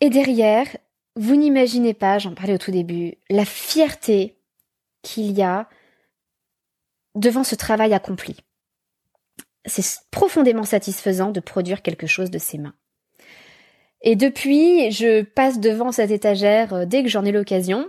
Et 0.00 0.10
derrière, 0.10 0.66
vous 1.14 1.36
n'imaginez 1.36 1.94
pas, 1.94 2.18
j'en 2.18 2.34
parlais 2.34 2.54
au 2.54 2.58
tout 2.58 2.70
début, 2.70 3.14
la 3.30 3.46
fierté 3.46 4.36
qu'il 5.02 5.32
y 5.32 5.42
a 5.42 5.68
devant 7.14 7.44
ce 7.44 7.54
travail 7.54 7.94
accompli. 7.94 8.36
C'est 9.64 10.00
profondément 10.10 10.64
satisfaisant 10.64 11.30
de 11.30 11.40
produire 11.40 11.82
quelque 11.82 12.06
chose 12.06 12.30
de 12.30 12.38
ses 12.38 12.58
mains. 12.58 12.74
Et 14.02 14.16
depuis, 14.16 14.90
je 14.90 15.22
passe 15.22 15.58
devant 15.58 15.92
cette 15.92 16.10
étagère 16.10 16.74
euh, 16.74 16.84
dès 16.84 17.02
que 17.02 17.08
j'en 17.08 17.24
ai 17.24 17.32
l'occasion, 17.32 17.88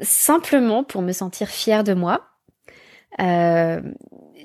simplement 0.00 0.84
pour 0.84 1.02
me 1.02 1.12
sentir 1.12 1.48
fière 1.48 1.84
de 1.84 1.94
moi. 1.94 2.26
Euh, 3.20 3.80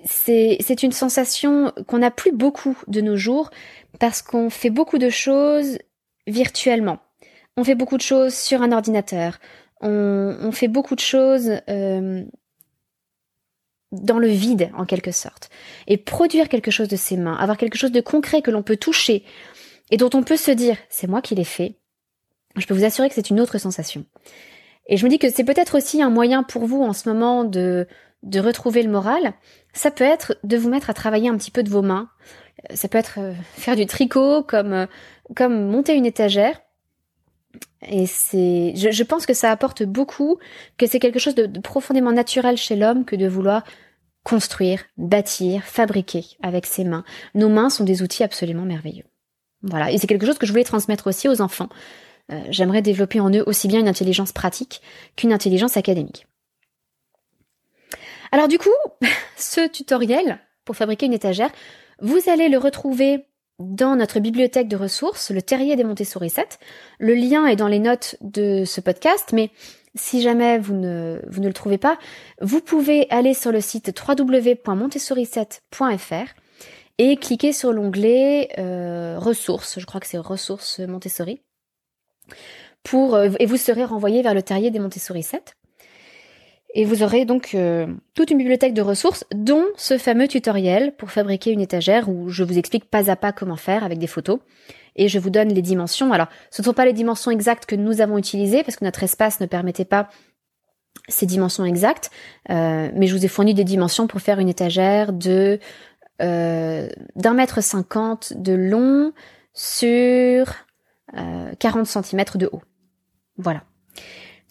c'est 0.05 0.83
une 0.83 0.91
sensation 0.91 1.71
qu'on 1.87 1.99
n'a 1.99 2.11
plus 2.11 2.31
beaucoup 2.31 2.77
de 2.87 3.01
nos 3.01 3.17
jours 3.17 3.51
parce 3.99 4.21
qu'on 4.21 4.49
fait 4.49 4.69
beaucoup 4.69 4.97
de 4.97 5.09
choses 5.09 5.77
virtuellement. 6.25 6.99
On 7.57 7.63
fait 7.63 7.75
beaucoup 7.75 7.97
de 7.97 8.01
choses 8.01 8.33
sur 8.33 8.61
un 8.61 8.71
ordinateur. 8.71 9.39
On, 9.81 10.51
fait 10.51 10.67
beaucoup 10.67 10.95
de 10.95 11.01
choses 11.01 11.51
euh, 11.69 12.23
dans 13.91 14.19
le 14.19 14.27
vide 14.27 14.69
en 14.75 14.85
quelque 14.85 15.11
sorte. 15.11 15.49
Et 15.87 15.97
produire 15.97 16.49
quelque 16.49 16.71
chose 16.71 16.87
de 16.87 16.95
ses 16.95 17.17
mains, 17.17 17.35
avoir 17.35 17.57
quelque 17.57 17.77
chose 17.77 17.91
de 17.91 18.01
concret 18.01 18.41
que 18.41 18.51
l'on 18.51 18.63
peut 18.63 18.77
toucher, 18.77 19.23
et 19.91 19.97
dont 19.97 20.09
on 20.13 20.23
peut 20.23 20.37
se 20.37 20.51
dire 20.51 20.77
c'est 20.89 21.07
moi 21.07 21.21
qui 21.21 21.35
l'ai 21.35 21.43
fait, 21.43 21.75
je 22.55 22.65
peux 22.65 22.73
vous 22.73 22.85
assurer 22.85 23.09
que 23.09 23.15
c'est 23.15 23.29
une 23.29 23.39
autre 23.39 23.57
sensation. 23.57 24.05
Et 24.87 24.97
je 24.97 25.05
me 25.05 25.09
dis 25.09 25.19
que 25.19 25.29
c'est 25.29 25.43
peut-être 25.43 25.77
aussi 25.77 26.01
un 26.01 26.09
moyen 26.09 26.43
pour 26.43 26.65
vous 26.65 26.81
en 26.81 26.93
ce 26.93 27.07
moment 27.07 27.43
de, 27.43 27.87
de 28.23 28.39
retrouver 28.39 28.83
le 28.83 28.91
moral. 28.91 29.33
Ça 29.73 29.91
peut 29.91 30.03
être 30.03 30.37
de 30.43 30.57
vous 30.57 30.69
mettre 30.69 30.89
à 30.89 30.93
travailler 30.93 31.29
un 31.29 31.37
petit 31.37 31.51
peu 31.51 31.63
de 31.63 31.69
vos 31.69 31.81
mains. 31.81 32.09
Ça 32.73 32.87
peut 32.87 32.97
être 32.97 33.19
euh, 33.19 33.33
faire 33.53 33.75
du 33.75 33.85
tricot, 33.85 34.43
comme, 34.43 34.73
euh, 34.73 34.85
comme 35.35 35.67
monter 35.67 35.95
une 35.95 36.05
étagère. 36.05 36.61
Et 37.87 38.05
c'est, 38.05 38.73
je, 38.75 39.03
pense 39.03 39.25
que 39.25 39.33
ça 39.33 39.49
apporte 39.49 39.83
beaucoup, 39.83 40.37
que 40.77 40.85
c'est 40.85 40.99
quelque 40.99 41.19
chose 41.19 41.35
de 41.35 41.59
profondément 41.59 42.11
naturel 42.11 42.55
chez 42.57 42.75
l'homme 42.75 43.05
que 43.05 43.15
de 43.15 43.27
vouloir 43.27 43.63
construire, 44.23 44.83
bâtir, 44.97 45.63
fabriquer 45.63 46.25
avec 46.43 46.67
ses 46.67 46.83
mains. 46.83 47.03
Nos 47.33 47.49
mains 47.49 47.71
sont 47.71 47.83
des 47.83 48.03
outils 48.03 48.23
absolument 48.23 48.65
merveilleux. 48.65 49.10
Voilà, 49.63 49.91
et 49.91 49.97
c'est 49.97 50.07
quelque 50.07 50.25
chose 50.25 50.37
que 50.37 50.45
je 50.45 50.51
voulais 50.51 50.63
transmettre 50.63 51.07
aussi 51.07 51.27
aux 51.27 51.41
enfants. 51.41 51.69
Euh, 52.31 52.39
j'aimerais 52.49 52.81
développer 52.81 53.19
en 53.19 53.31
eux 53.31 53.43
aussi 53.45 53.67
bien 53.67 53.79
une 53.79 53.87
intelligence 53.87 54.31
pratique 54.31 54.81
qu'une 55.15 55.33
intelligence 55.33 55.77
académique. 55.77 56.27
Alors 58.31 58.47
du 58.47 58.57
coup, 58.57 58.69
ce 59.37 59.67
tutoriel 59.67 60.39
pour 60.65 60.75
fabriquer 60.75 61.05
une 61.05 61.13
étagère, 61.13 61.51
vous 61.99 62.19
allez 62.27 62.49
le 62.49 62.57
retrouver 62.57 63.25
dans 63.59 63.95
notre 63.95 64.19
bibliothèque 64.19 64.67
de 64.67 64.75
ressources, 64.75 65.31
le 65.31 65.41
Terrier 65.41 65.75
des 65.75 65.83
Montessori 65.83 66.29
7. 66.29 66.59
Le 66.99 67.13
lien 67.13 67.45
est 67.45 67.55
dans 67.55 67.67
les 67.67 67.79
notes 67.79 68.15
de 68.21 68.65
ce 68.65 68.81
podcast, 68.81 69.31
mais 69.33 69.51
si 69.95 70.21
jamais 70.21 70.57
vous 70.57 70.75
ne, 70.75 71.19
vous 71.29 71.41
ne 71.41 71.47
le 71.47 71.53
trouvez 71.53 71.77
pas, 71.77 71.97
vous 72.41 72.61
pouvez 72.61 73.07
aller 73.09 73.33
sur 73.33 73.51
le 73.51 73.61
site 73.61 73.99
www.montessori7.fr 74.07 76.25
et 76.97 77.17
cliquez 77.17 77.53
sur 77.53 77.73
l'onglet 77.73 78.49
euh, 78.57 79.17
ressources, 79.17 79.79
je 79.79 79.85
crois 79.85 79.99
que 79.99 80.07
c'est 80.07 80.17
ressources 80.17 80.79
Montessori, 80.79 81.41
pour, 82.83 83.15
euh, 83.15 83.29
et 83.39 83.45
vous 83.45 83.57
serez 83.57 83.83
renvoyé 83.83 84.21
vers 84.21 84.33
le 84.33 84.41
terrier 84.41 84.71
des 84.71 84.79
Montessori 84.79 85.23
7. 85.23 85.55
Et 86.73 86.85
vous 86.85 87.03
aurez 87.03 87.25
donc 87.25 87.53
euh, 87.53 87.85
toute 88.13 88.31
une 88.31 88.37
bibliothèque 88.37 88.73
de 88.73 88.81
ressources, 88.81 89.25
dont 89.33 89.65
ce 89.75 89.97
fameux 89.97 90.27
tutoriel 90.27 90.95
pour 90.95 91.11
fabriquer 91.11 91.51
une 91.51 91.59
étagère 91.59 92.07
où 92.07 92.29
je 92.29 92.43
vous 92.43 92.57
explique 92.57 92.85
pas 92.89 93.11
à 93.11 93.17
pas 93.17 93.33
comment 93.33 93.57
faire 93.57 93.83
avec 93.83 93.97
des 93.97 94.07
photos. 94.07 94.39
Et 94.95 95.09
je 95.09 95.19
vous 95.19 95.29
donne 95.29 95.49
les 95.49 95.61
dimensions. 95.61 96.13
Alors, 96.13 96.27
ce 96.49 96.61
ne 96.61 96.65
sont 96.65 96.73
pas 96.73 96.85
les 96.85 96.93
dimensions 96.93 97.31
exactes 97.31 97.65
que 97.65 97.75
nous 97.75 97.99
avons 97.99 98.17
utilisées 98.17 98.63
parce 98.63 98.77
que 98.77 98.85
notre 98.85 99.03
espace 99.03 99.41
ne 99.41 99.45
permettait 99.45 99.85
pas 99.85 100.09
ces 101.07 101.25
dimensions 101.25 101.65
exactes, 101.65 102.09
mais 102.49 103.07
je 103.07 103.15
vous 103.15 103.25
ai 103.25 103.29
fourni 103.29 103.53
des 103.53 103.63
dimensions 103.63 104.07
pour 104.07 104.19
faire 104.19 104.39
une 104.39 104.49
étagère 104.49 105.13
de 105.13 105.31
euh, 105.31 105.57
d'un 106.21 107.33
mètre 107.33 107.61
cinquante 107.61 108.33
de 108.35 108.53
long 108.53 109.11
sur 109.53 110.53
40 111.59 111.87
euh, 111.87 112.01
cm 112.01 112.23
de 112.35 112.49
haut. 112.51 112.61
Voilà. 113.37 113.63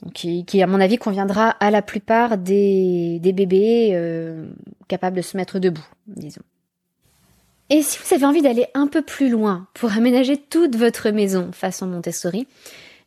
Donc, 0.02 0.12
qui, 0.12 0.62
à 0.62 0.66
mon 0.66 0.80
avis 0.80 0.96
conviendra 0.96 1.50
à 1.50 1.70
la 1.70 1.83
plupart 1.83 2.38
des, 2.38 3.20
bébés 3.22 3.90
euh, 3.92 4.46
capables 4.88 5.16
de 5.16 5.22
se 5.22 5.37
mettre 5.37 5.59
debout, 5.59 5.87
disons. 6.06 6.42
Et 7.68 7.83
si 7.83 7.98
vous 7.98 8.14
avez 8.14 8.24
envie 8.24 8.42
d'aller 8.42 8.66
un 8.74 8.88
peu 8.88 9.02
plus 9.02 9.28
loin 9.28 9.68
pour 9.74 9.92
aménager 9.92 10.37
toute 10.37 10.74
votre 10.74 11.11
maison 11.11 11.50
façon 11.52 11.87
Montessori, 11.87 12.48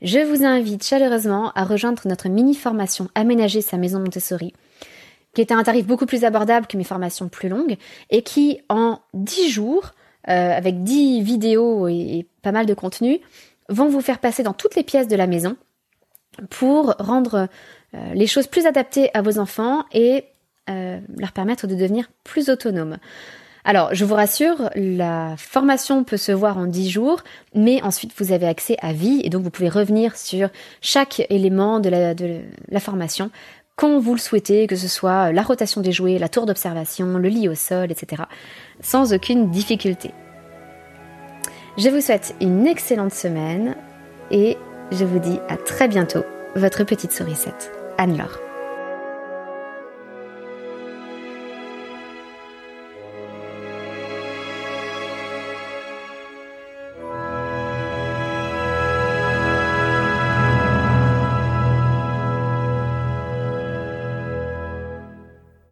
je 0.01 0.19
vous 0.19 0.45
invite 0.45 0.83
chaleureusement 0.83 1.51
à 1.53 1.65
rejoindre 1.65 2.03
notre 2.05 2.29
mini 2.29 2.55
formation 2.55 3.09
Aménager 3.15 3.61
sa 3.61 3.77
maison 3.77 3.99
Montessori 3.99 4.53
qui 5.33 5.41
à 5.51 5.57
un 5.57 5.63
tarif 5.63 5.85
beaucoup 5.85 6.05
plus 6.05 6.23
abordable 6.25 6.67
que 6.67 6.77
mes 6.77 6.83
formations 6.83 7.27
plus 7.27 7.49
longues, 7.49 7.77
et 8.09 8.21
qui, 8.21 8.61
en 8.69 8.99
10 9.13 9.49
jours, 9.49 9.91
euh, 10.29 10.51
avec 10.51 10.83
10 10.83 11.21
vidéos 11.21 11.87
et, 11.87 12.27
pas 12.41 12.51
mal 12.51 12.65
de 12.65 12.73
contenu, 12.73 13.19
vont 13.69 13.89
vous 13.89 14.01
faire 14.01 14.19
passer 14.19 14.43
dans 14.43 14.53
toutes 14.53 14.75
les 14.75 14.83
pièces 14.83 15.07
de 15.07 15.15
la 15.15 15.27
maison 15.27 15.57
pour 16.49 16.95
rendre 16.99 17.47
euh, 17.93 18.13
les 18.13 18.27
choses 18.27 18.47
plus 18.47 18.65
adaptées 18.65 19.09
à 19.13 19.21
vos 19.21 19.39
enfants 19.39 19.83
et 19.91 20.25
euh, 20.69 20.99
leur 21.17 21.31
permettre 21.31 21.67
de 21.67 21.75
devenir 21.75 22.09
plus 22.23 22.49
autonomes. 22.49 22.97
Alors, 23.65 23.93
je 23.93 24.03
vous 24.03 24.15
rassure, 24.15 24.69
la 24.75 25.35
formation 25.37 26.03
peut 26.03 26.17
se 26.17 26.33
voir 26.33 26.57
en 26.57 26.65
10 26.65 26.89
jours, 26.89 27.21
mais 27.55 27.81
ensuite 27.81 28.11
vous 28.17 28.33
avez 28.33 28.45
accès 28.45 28.75
à 28.81 28.91
vie 28.91 29.21
et 29.23 29.29
donc 29.29 29.43
vous 29.43 29.49
pouvez 29.49 29.69
revenir 29.69 30.17
sur 30.17 30.49
chaque 30.81 31.25
élément 31.29 31.79
de 31.79 31.89
la, 31.89 32.13
de 32.13 32.41
la 32.69 32.79
formation 32.81 33.31
quand 33.75 33.99
vous 33.99 34.13
le 34.13 34.19
souhaitez, 34.19 34.67
que 34.67 34.75
ce 34.75 34.87
soit 34.87 35.31
la 35.31 35.41
rotation 35.41 35.81
des 35.81 35.91
jouets, 35.91 36.19
la 36.19 36.29
tour 36.29 36.45
d'observation, 36.45 37.17
le 37.17 37.29
lit 37.29 37.49
au 37.49 37.55
sol, 37.55 37.91
etc. 37.91 38.23
Sans 38.81 39.13
aucune 39.13 39.49
difficulté. 39.49 40.11
Je 41.77 41.89
vous 41.89 42.01
souhaite 42.01 42.35
une 42.39 42.67
excellente 42.67 43.13
semaine 43.13 43.75
et 44.29 44.57
je 44.91 45.05
vous 45.05 45.19
dis 45.19 45.39
à 45.49 45.57
très 45.57 45.87
bientôt, 45.87 46.23
votre 46.55 46.83
petite 46.83 47.11
sourisette, 47.11 47.71
Anne-Laure. 47.97 48.42